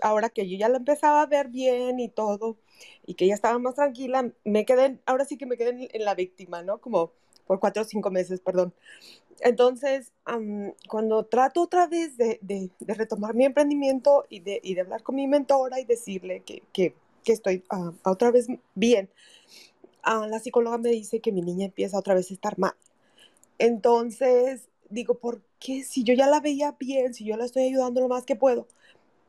[0.01, 2.57] ahora que yo ya la empezaba a ver bien y todo,
[3.07, 6.15] y que ya estaba más tranquila, me quedé, ahora sí que me quedé en, la
[6.15, 6.79] víctima, ¿no?
[6.79, 7.13] Como,
[7.47, 8.73] por cuatro o cinco meses, perdón.
[9.41, 10.13] Entonces,
[10.89, 15.85] cuando trato otra vez de, retomar mi emprendimiento y de, hablar con mi mentora y
[15.85, 16.95] decirle que,
[17.27, 19.09] estoy uh, otra vez bien,
[20.07, 22.75] uh, la psicóloga me dice que mi niña empieza otra vez a estar mal.
[23.59, 28.01] Entonces, digo, ¿por qué si yo ya la veía bien, si yo la estoy ayudando
[28.01, 28.67] lo más que puedo,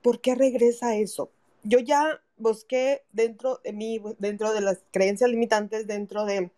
[0.04, 1.32] ¿por qué regresa eso?
[1.64, 6.52] Yo ya busqué dentro de mí, dentro de las creencias limitantes, dentro de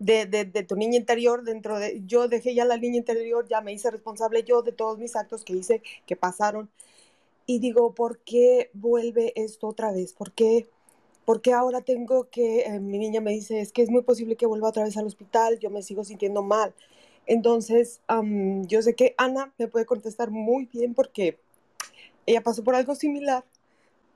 [0.00, 3.72] de, de, tu niña interior, dentro de, yo dejé ya la niña interior, ya me
[3.72, 6.70] hice responsable yo de todos mis actos que hice, que pasaron.
[7.46, 10.14] Y digo, ¿por qué vuelve esto otra vez?
[10.14, 10.68] ¿Por qué,
[11.54, 14.70] ahora tengo que, eh, mi niña me dice, es que es muy posible que vuelva
[14.70, 16.74] otra vez al hospital, yo me sigo sintiendo mal.
[17.26, 18.00] Entonces,
[18.66, 21.38] yo sé que Ana me puede contestar muy bien porque
[22.30, 23.44] ella pasó por algo similar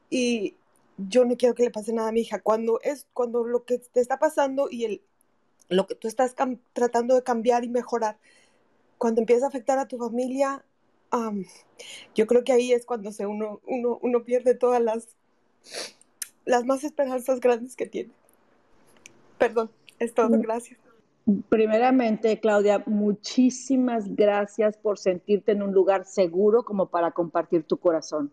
[0.09, 0.55] y
[0.97, 2.41] yo no quiero que le pase nada a mi hija.
[2.41, 5.03] Cuando es, cuando lo que te está pasando y el,
[5.69, 6.35] lo que tú estás
[6.73, 8.17] tratando de cambiar y mejorar,
[8.99, 10.65] cuando empieza a afectar a tu familia,
[12.15, 15.09] yo creo que ahí es cuando se uno, uno, uno pierde todas las,
[16.45, 18.11] las más esperanzas grandes que tiene.
[19.39, 20.43] Perdón, es todo, mm.
[20.43, 20.79] gracias.
[21.49, 28.31] Primeramente, Claudia, muchísimas gracias por sentirte en un lugar seguro como para compartir tu corazón.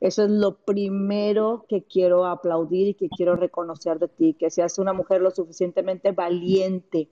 [0.00, 4.78] Eso es lo primero que quiero aplaudir y que quiero reconocer de ti, que seas
[4.78, 7.08] una mujer lo suficientemente valiente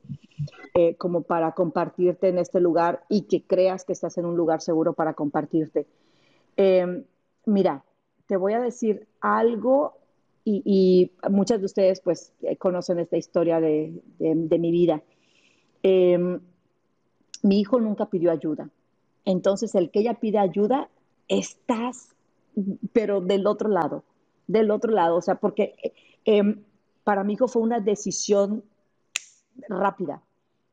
[0.75, 4.61] eh, como para compartirte en este lugar y que creas que estás en un lugar
[4.61, 5.87] seguro para compartirte.
[6.57, 7.05] Em,
[7.45, 7.85] mira,
[8.27, 9.99] te voy a decir algo
[10.45, 15.03] y, muchas de ustedes pues eh, conocen esta historia de, mi vida.
[15.82, 16.41] Em,
[17.43, 18.68] mi hijo nunca pidió ayuda.
[19.24, 20.88] Entonces, el que ella pide ayuda,
[21.28, 22.14] estás
[22.93, 24.05] pero del otro lado,
[24.47, 26.62] del otro lado, o sea, porque em,
[27.05, 28.64] para mi hijo fue una decisión
[29.68, 30.22] rápida,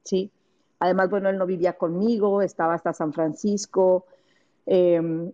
[0.04, 0.32] ¿sí?
[0.80, 4.06] Además, bueno, él no vivía conmigo, estaba hasta San Francisco,
[4.66, 5.32] em,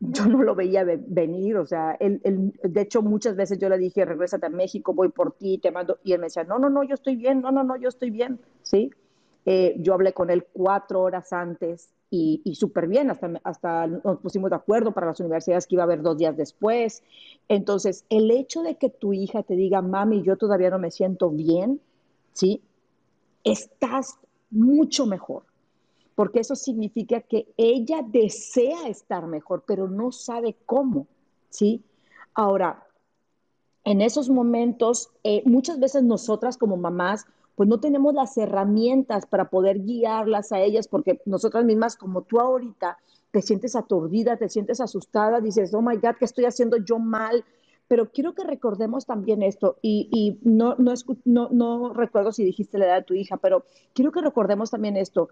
[0.00, 2.20] yo no lo veía venir, o sea, él,
[2.62, 5.98] de hecho muchas veces yo le dije, regrésate a México, voy por ti, te mando,
[6.04, 8.10] y él me decía, no, no, no, yo estoy bien, no, no, no, yo estoy
[8.10, 8.90] bien, ¿sí?
[9.44, 14.50] Eh, yo hablé con él cuatro horas antes y, súper bien, hasta, hasta nos pusimos
[14.50, 17.02] de acuerdo para las universidades que iba a haber dos días después.
[17.48, 21.30] Entonces, el hecho de que tu hija te diga, mami, yo todavía no me siento
[21.30, 21.80] bien,
[22.32, 22.62] ¿sí?
[23.44, 24.18] Estás
[24.50, 25.42] mucho mejor,
[26.16, 31.06] porque eso significa que ella desea estar mejor, pero no sabe cómo,
[31.50, 31.84] ¿sí?
[32.34, 32.84] Ahora,
[33.84, 39.48] en esos momentos, eh, muchas veces nosotras como mamás pues no tenemos las herramientas para
[39.48, 42.98] poder guiarlas a ellas, porque nosotras mismas, como tú ahorita,
[43.30, 47.44] te sientes aturdida, te sientes asustada, dices, oh my God, ¿qué estoy haciendo yo mal?
[47.88, 50.92] Pero quiero que recordemos también esto, y, no, no,
[51.24, 53.64] no, no recuerdo si dijiste la edad de tu hija, pero
[53.94, 55.30] quiero que recordemos también esto.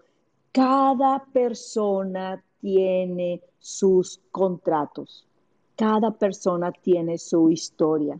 [0.55, 5.27] Cada persona tiene sus contratos,
[5.75, 8.17] cada persona tiene su historia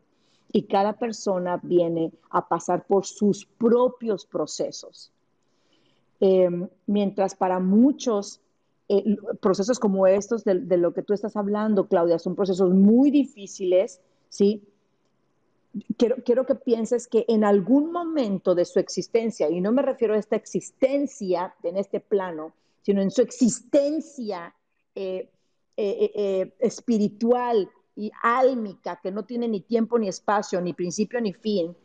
[0.52, 5.14] y cada persona viene a pasar por sus propios procesos.
[6.20, 8.42] Em, mientras para muchos
[8.90, 13.12] eh, procesos como estos de, de, lo que tú estás hablando, Claudia, son procesos muy
[13.12, 14.62] difíciles, ¿sí?
[15.98, 20.14] Quiero, quiero que pienses que en algún momento de su existencia, y no me refiero
[20.14, 24.56] a esta existencia en este plano, sino en su existencia
[24.96, 25.30] eh,
[25.76, 31.76] eh, espiritual, y álmica, que no tiene ni tiempo ni espacio, ni principio ni fin,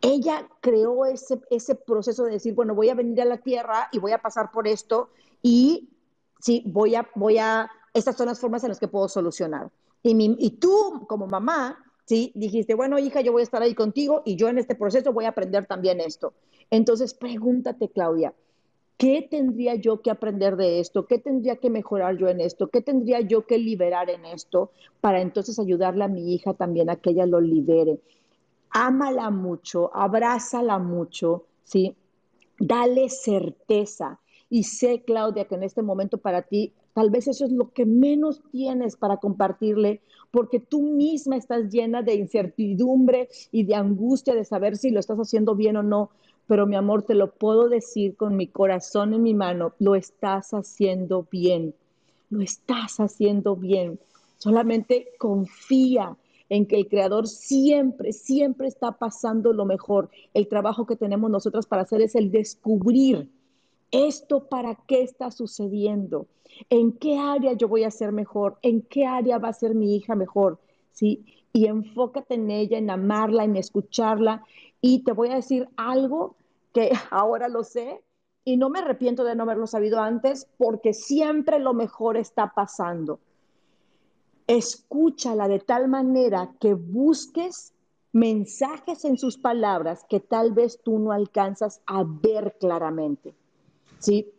[0.00, 3.98] ella creó ese, ese proceso de decir, bueno, voy a venir a la tierra y
[3.98, 5.10] voy a pasar por esto
[5.42, 5.90] y
[6.38, 9.70] sí, voy a, voy a, estas son las formas en las que puedo solucionar.
[10.02, 13.74] Y, mi, y tú, como mamá, sí, dijiste, bueno, hija, yo voy a estar ahí
[13.74, 16.32] contigo y yo en este proceso voy a aprender también esto.
[16.70, 18.32] Entonces, pregúntate, Claudia,
[18.96, 21.06] ¿qué tendría yo que aprender de esto?
[21.06, 22.68] ¿Qué tendría que mejorar yo en esto?
[22.68, 24.70] ¿Qué tendría yo que liberar en esto
[25.02, 28.00] para entonces ayudarle a mi hija también a que ella lo libere?
[28.70, 31.94] Ámala mucho, abrázala mucho, ¿sí?
[32.58, 34.18] Dale certeza.
[34.50, 37.86] Y sé, Claudia, que en este momento para ti tal vez eso es lo que
[37.86, 44.44] menos tienes para compartirle, porque tú misma estás llena de incertidumbre y de angustia de
[44.44, 46.10] saber si lo estás haciendo bien o no
[46.48, 50.54] pero mi amor, te lo puedo decir con mi corazón en mi mano, lo estás
[50.54, 51.74] haciendo bien,
[52.30, 54.00] lo estás haciendo bien.
[54.38, 56.16] Solamente confía
[56.48, 60.08] en que el Creador siempre, siempre está pasando lo mejor.
[60.32, 63.28] El trabajo que tenemos nosotras para hacer es el descubrir
[63.90, 66.26] esto para qué está sucediendo,
[66.70, 69.96] en qué área yo voy a ser mejor, en qué área va a ser mi
[69.96, 70.58] hija mejor,
[70.92, 71.24] ¿sí?
[71.52, 74.44] Y enfócate en ella, en amarla, en escucharla.
[74.80, 76.36] Y te voy a decir algo
[76.72, 78.02] que ahora lo sé
[78.44, 83.20] y no me arrepiento de no haberlo sabido antes porque siempre lo mejor está pasando.
[84.46, 87.74] Escúchala de tal manera que busques
[88.12, 93.34] mensajes en sus palabras que tal vez tú no alcanzas a ver claramente.
[93.98, 94.32] ¿Sí?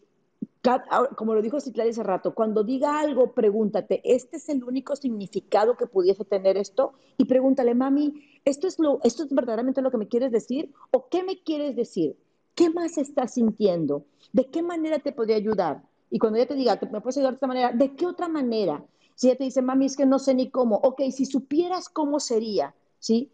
[1.16, 5.78] Como lo dijo Citlali hace rato, cuando diga algo, pregúntate, ¿este es el único significado
[5.78, 6.93] que pudiese tener esto?
[7.18, 10.74] Y pregúntale, mami, ¿esto es, lo, ¿esto es verdaderamente lo que me quieres decir?
[10.91, 12.18] ¿O qué me quieres decir?
[12.55, 14.05] ¿Qué más estás sintiendo?
[14.34, 15.82] ¿De qué manera te podría ayudar?
[16.12, 17.72] Y cuando ella te diga, ¿me puedes ayudar de esta manera?
[17.72, 18.84] ¿De qué otra manera?
[19.16, 20.76] Si ella te dice, mami, es que no sé ni cómo.
[20.78, 23.32] Ok, si supieras cómo sería, ¿sí?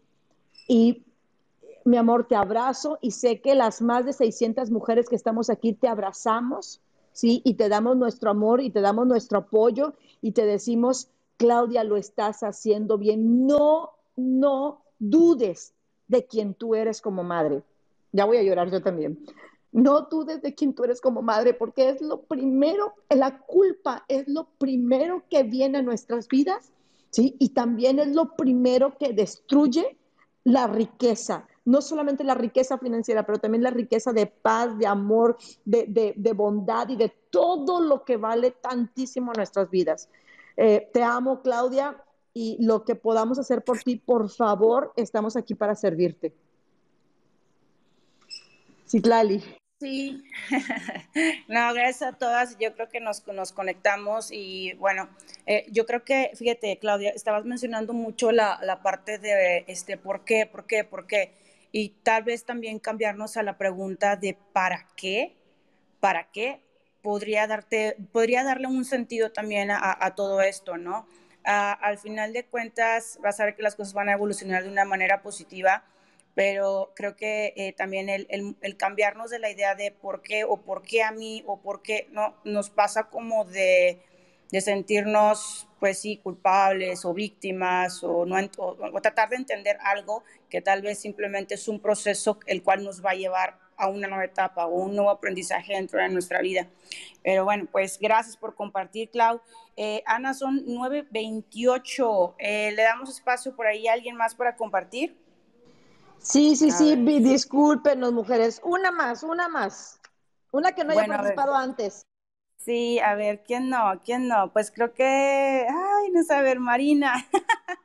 [0.68, 1.04] Y
[1.86, 5.72] mi amor, te abrazo y sé que las más de 600 mujeres que estamos aquí
[5.72, 6.80] te abrazamos,
[7.12, 7.42] ¿sí?
[7.44, 11.96] Y te damos nuestro amor y te damos nuestro apoyo y te decimos, Claudia, lo
[11.96, 13.46] estás haciendo bien.
[13.46, 15.74] No, no dudes
[16.08, 17.62] de quien tú eres como madre.
[18.12, 19.24] Ya voy a llorar yo también.
[19.70, 24.26] No dudes de quién tú eres como madre, porque es lo primero, la culpa es
[24.26, 26.72] lo primero que viene a nuestras vidas,
[27.10, 27.36] ¿sí?
[27.38, 29.96] Y también es lo primero que destruye
[30.44, 35.36] la riqueza, no solamente la riqueza financiera, pero también la riqueza de paz, de amor,
[35.64, 40.08] de, bondad y de todo lo que vale tantísimo en nuestras vidas.
[40.56, 42.02] Eh, te amo, Claudia,
[42.32, 46.32] y lo que podamos hacer por ti, por favor, estamos aquí para servirte.
[48.88, 49.42] Citlali.
[49.80, 50.22] Sí,
[51.48, 52.56] no, gracias a todas.
[52.58, 55.08] Yo creo que nos, nos conectamos y bueno,
[55.46, 60.24] eh, yo creo que, fíjate, Claudia, estabas mencionando mucho la, la, parte de este, ¿por
[60.24, 60.46] qué?
[60.46, 60.84] ¿Por qué?
[60.84, 61.32] ¿Por qué?
[61.72, 65.36] Y tal vez también cambiarnos a la pregunta de ¿para qué?
[66.00, 66.60] ¿Para qué?
[67.02, 71.06] Podría, darte, podría darle un sentido también a, a todo esto, ¿no?
[71.48, 74.84] al final de cuentas, vas a ver que las cosas van a evolucionar de una
[74.84, 75.84] manera positiva
[76.36, 80.58] pero creo que eh, también el, el, cambiarnos de la idea de por qué o
[80.58, 84.02] por qué a mí o por qué no nos pasa como de,
[84.50, 90.60] de sentirnos pues sí culpables o víctimas o, no, o, tratar de entender algo que
[90.60, 94.24] tal vez simplemente es un proceso el cual nos va a llevar a una nueva
[94.24, 96.66] etapa o un nuevo aprendizaje dentro de nuestra vida.
[97.22, 99.40] Pero bueno, pues gracias por compartir, Clau.
[99.76, 102.34] Eh, Ana, son 9.28.
[102.38, 105.18] Eh, ¿Le damos espacio por ahí a alguien más para compartir?
[106.18, 108.60] Sí, sí, sí, discúlpenos, mujeres.
[108.64, 110.00] Una más, una más.
[110.50, 112.06] Una que no haya participado antes.
[112.66, 114.02] Sí, a ver, ¿quién no?
[114.04, 114.52] ¿Quién no?
[114.52, 117.24] Pues creo que, ay, no sé, a ver, Marina.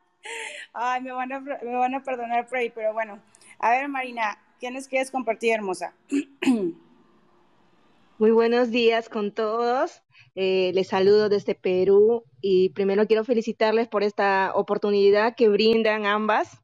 [0.73, 3.21] ay, me van, a, me van a perdonar por ahí, pero bueno.
[3.59, 5.93] A ver, Marina, ¿quiénes quieres compartir, hermosa?
[8.17, 10.01] Muy buenos días con todos.
[10.33, 16.59] Eh, les saludo desde Perú y primero quiero felicitarles por esta oportunidad que brindan ambas.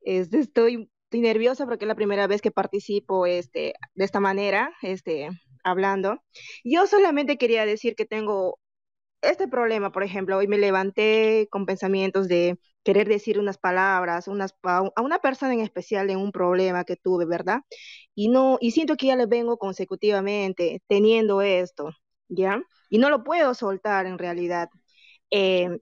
[0.00, 5.28] Este, estoy nerviosa porque es la primera vez que participo este, de esta manera, este,
[5.64, 6.22] hablando.
[6.64, 8.58] Yo solamente quería decir que tengo
[9.22, 14.54] este problema, por ejemplo, hoy me levanté con pensamientos de querer decir unas palabras unas,
[14.62, 17.60] a una persona en especial en un problema que tuve, ¿verdad?
[18.14, 21.90] Y no, y siento que ya le vengo consecutivamente teniendo esto,
[22.28, 22.62] ¿ya?
[22.90, 24.68] Y no lo puedo soltar en realidad.
[25.30, 25.78] Eh,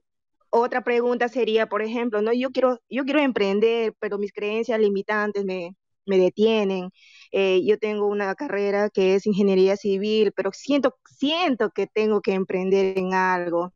[0.49, 5.45] otra pregunta sería, por ejemplo, no, yo quiero, yo quiero emprender, pero mis creencias limitantes
[5.45, 5.75] me,
[6.05, 6.89] me detienen.
[7.31, 12.33] Eh, yo tengo una carrera que es ingeniería civil, pero siento, siento que tengo que
[12.33, 13.73] emprender en algo,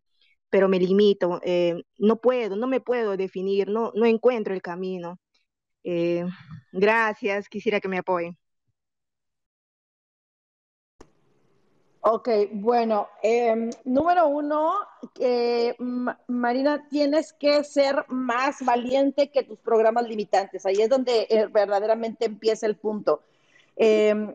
[0.50, 1.40] pero me limito.
[1.44, 5.20] Eh, no puedo, no me puedo definir, no, no encuentro el camino.
[5.84, 6.26] Eh,
[6.74, 8.38] gracias, quisiera que me apoyen.
[12.10, 14.76] Ok, bueno, em, número uno,
[16.28, 20.66] Marina, tienes que ser más valiente que tus programas limitantes.
[20.66, 23.24] Ahí es donde eh, verdaderamente empieza el punto.
[23.76, 24.34] Em,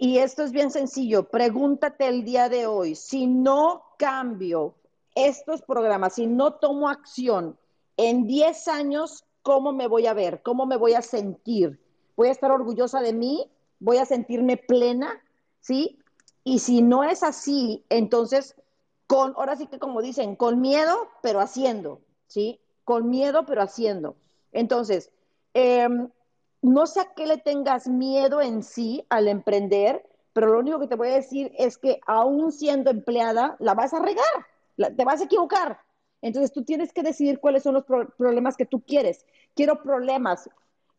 [0.00, 1.30] y esto es bien sencillo.
[1.30, 4.74] Pregúntate el día de hoy, si no cambio
[5.14, 7.56] estos programas, si no tomo acción,
[7.96, 10.42] en 10 años, ¿cómo me voy a ver?
[10.42, 11.80] ¿Cómo me voy a sentir?
[12.16, 13.50] ¿Voy a estar orgullosa de mí?
[13.78, 15.22] ¿Voy a sentirme plena?
[15.60, 15.98] ¿Sí?
[16.44, 18.56] Y si no es así, entonces,
[19.06, 22.60] con, ahora sí que como dicen, con miedo, pero haciendo, ¿sí?
[22.84, 24.16] Con miedo, pero haciendo.
[24.50, 25.12] Entonces,
[25.54, 26.10] em,
[26.62, 30.86] no sé a qué le tengas miedo en sí al emprender, pero lo único que
[30.86, 35.20] te voy a decir es que aún siendo empleada, la vas a regar, te vas
[35.20, 35.78] a equivocar.
[36.22, 39.26] Entonces tú tienes que decidir cuáles son los problemas que tú quieres.
[39.54, 40.48] Quiero problemas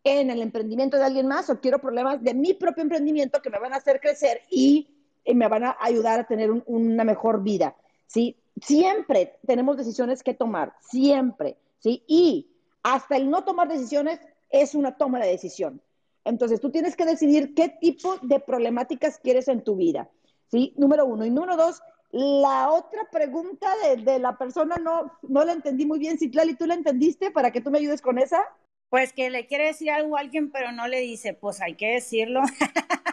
[0.03, 3.59] en el emprendimiento de alguien más o quiero problemas de mi propio emprendimiento que me
[3.59, 4.92] van a hacer crecer y
[5.25, 7.75] me van a ayudar a tener una mejor vida,
[8.07, 8.37] ¿sí?
[8.61, 12.03] Siempre tenemos decisiones que tomar, siempre, ¿sí?
[12.07, 12.49] Y
[12.83, 14.19] hasta el no tomar decisiones
[14.49, 15.81] es una toma de decisión.
[16.25, 20.09] Entonces, tú tienes que decidir qué tipo de problemáticas quieres en tu vida.
[20.49, 20.73] ¿Sí?
[20.77, 21.25] Número uno.
[21.25, 23.67] Y número dos, la otra pregunta
[23.97, 26.19] de, la persona no, no la entendí muy bien.
[26.19, 28.43] Citlali, ¿tú la entendiste para que tú me ayudes con esa?
[28.89, 31.93] Pues que le quiere decir algo a alguien, pero no le dice, pues hay que
[31.93, 32.41] decirlo.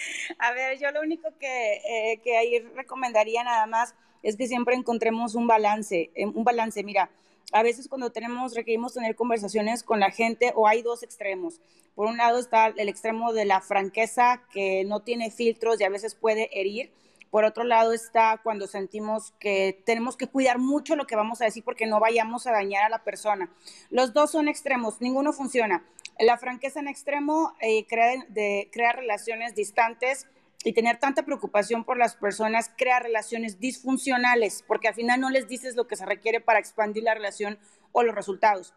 [0.38, 4.74] a ver, yo lo único que, eh, que ahí recomendaría nada más es que siempre
[4.74, 7.10] encontremos un balance, eh, un balance, mira,
[7.52, 11.60] a veces cuando tenemos, requerimos tener conversaciones con la gente o hay dos extremos.
[11.94, 15.88] Por un lado está el extremo de la franqueza que no tiene filtros y a
[15.88, 16.92] veces puede herir.
[17.30, 21.44] Por otro lado está cuando sentimos que tenemos que cuidar mucho lo que vamos a
[21.44, 23.50] decir porque no vayamos a dañar a la persona.
[23.90, 25.84] Los dos son extremos, ninguno funciona.
[26.18, 30.26] La franqueza en extremo eh, crea, de, crea relaciones distantes
[30.64, 35.46] y tener tanta preocupación por las personas crea relaciones disfuncionales, porque al final no les
[35.48, 37.58] dices lo que se requiere para expandir la relación
[37.92, 38.74] o los resultados.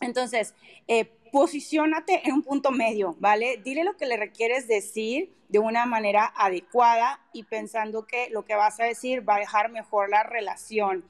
[0.00, 0.54] Entonces,
[0.86, 3.60] eh, posiciónate en un punto medio, ¿vale?
[3.62, 8.54] Dile lo que le requieres decir de una manera adecuada y pensando que lo que
[8.54, 11.04] vas a decir va a dejar mejor la relación.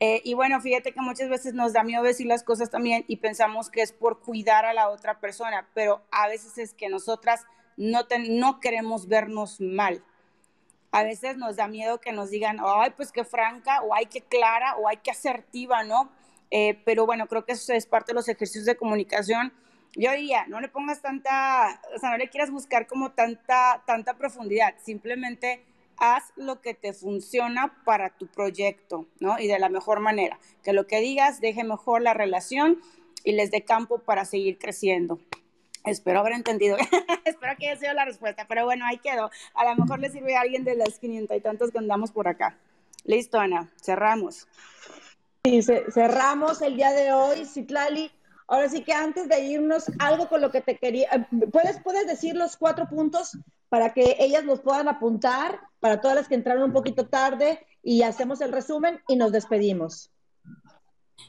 [0.00, 3.16] Eh, y bueno, fíjate que muchas veces nos da miedo decir las cosas también y
[3.16, 7.46] pensamos que es por cuidar a la otra persona, pero a veces es que nosotras
[7.76, 10.02] no, no queremos vernos mal.
[10.90, 14.20] A veces nos da miedo que nos digan, ay, pues qué franca, o ay, qué
[14.20, 16.10] clara, o ay, qué asertiva, ¿no?
[16.50, 19.52] Eh, pero bueno, creo que eso es parte de los ejercicios de comunicación.
[19.94, 24.14] Yo diría, no le pongas tanta, o sea, no le quieras buscar como tanta, tanta
[24.14, 25.64] profundidad, simplemente
[25.98, 29.38] haz lo que te funciona para tu proyecto, ¿no?
[29.38, 30.38] Y de la mejor manera.
[30.62, 32.80] Que lo que digas deje mejor la relación
[33.24, 35.20] y les dé campo para seguir creciendo.
[35.84, 36.76] Espero haber entendido.
[37.24, 38.46] Espero que haya sido la respuesta.
[38.48, 39.30] Pero bueno, ahí quedó.
[39.54, 42.28] A lo mejor le sirve a alguien de las 500 y tantos que andamos por
[42.28, 42.56] acá.
[43.04, 43.70] Listo, Ana.
[43.82, 44.46] Cerramos.
[45.44, 48.12] Sí, cerramos el día de hoy, Citlali.
[48.46, 52.06] Ahora sí que antes de irnos, algo con lo que te quería, eh, ¿puedes, puedes
[52.06, 53.38] decir los cuatro puntos
[53.72, 58.02] para que ellas los puedan apuntar, para todas las que entraron un poquito tarde y
[58.02, 60.10] hacemos el resumen y nos despedimos.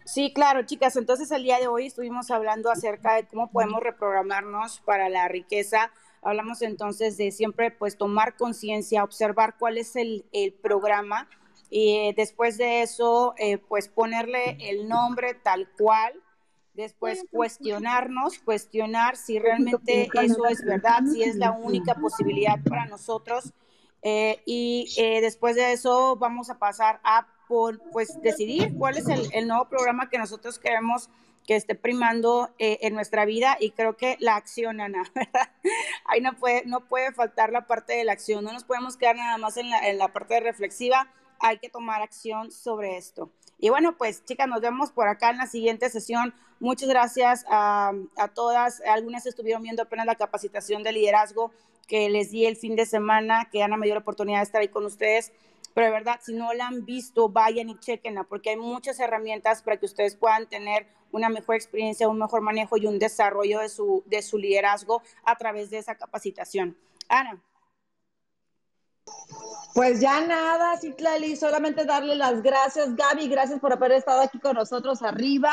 [0.03, 0.97] Sí, claro, chicas.
[0.97, 5.93] Entonces el día de hoy estuvimos hablando acerca de cómo podemos reprogramarnos para la riqueza.
[6.21, 11.29] Hablamos entonces de siempre pues tomar conciencia, observar cuál es el, el programa
[11.69, 16.11] y después de eso eh, pues ponerle el nombre tal cual
[16.73, 23.53] Después cuestionarnos, cuestionar si realmente eso es verdad, si es la única posibilidad para nosotros.
[24.01, 29.07] Eh, y eh, después de eso vamos a pasar a por, pues decidir cuál es
[29.07, 31.09] el, nuevo programa que nosotros queremos
[31.45, 35.51] que esté primando eh, en nuestra vida y creo que la acción, Ana, ¿verdad?
[36.05, 39.15] Ahí no puede, no puede faltar la parte de la acción, no nos podemos quedar
[39.15, 41.07] nada más en la, en la parte reflexiva,
[41.43, 43.29] hay que tomar acción sobre esto.
[43.59, 46.33] Y bueno, pues chicas, nos vemos por acá en la siguiente sesión.
[46.61, 47.91] Muchas gracias a,
[48.33, 48.81] todas.
[48.81, 51.51] Algunas estuvieron viendo apenas la capacitación de liderazgo
[51.85, 54.61] que les di el fin de semana, que Ana me dio la oportunidad de estar
[54.61, 55.33] ahí con ustedes.
[55.73, 59.61] Pero de verdad, si no la han visto, vayan y chequenla, porque hay muchas herramientas
[59.63, 63.67] para que ustedes puedan tener una mejor experiencia, un mejor manejo y un desarrollo de
[63.67, 66.77] su, de su liderazgo a través de esa capacitación.
[67.09, 67.41] Ana.
[69.73, 74.55] Pues ya nada, Citlali, solamente darle las gracias, Gaby, gracias por haber estado aquí con
[74.55, 75.51] nosotros arriba.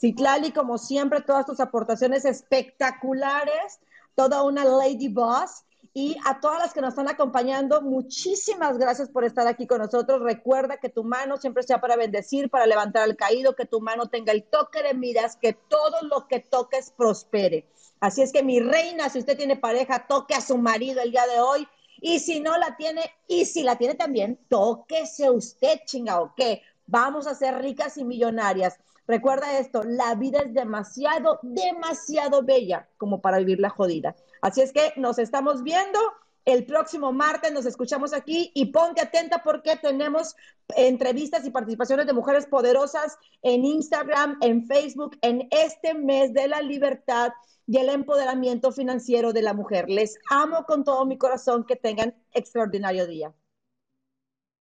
[0.00, 3.80] Citlali, como siempre, todas tus aportaciones espectaculares,
[4.14, 5.64] toda una lady boss.
[5.92, 10.22] Y a todas las que nos están acompañando, muchísimas gracias por estar aquí con nosotros.
[10.22, 14.08] Recuerda que tu mano siempre sea para bendecir, para levantar al caído, que tu mano
[14.08, 17.66] tenga el toque de miras, que todo lo que toques prospere.
[17.98, 21.26] Así es que mi reina, si usted tiene pareja, toque a su marido el día
[21.26, 21.66] de hoy
[22.00, 27.26] y si no la tiene, y si la tiene también, tóquese usted, chingado, que vamos
[27.26, 28.78] a ser ricas y millonarias.
[29.06, 34.14] Recuerda esto, la vida es demasiado, demasiado bella como para vivir la jodida.
[34.40, 35.98] Así es que nos estamos viendo.
[36.44, 40.34] El próximo martes nos escuchamos aquí y ponte atenta porque tenemos
[40.74, 46.62] entrevistas y participaciones de mujeres poderosas en Instagram, en Facebook, en este mes de la
[46.62, 47.32] libertad
[47.70, 49.88] y el empoderamiento financiero de la mujer.
[49.88, 51.64] Les amo con todo mi corazón.
[51.64, 53.32] Que tengan extraordinario día.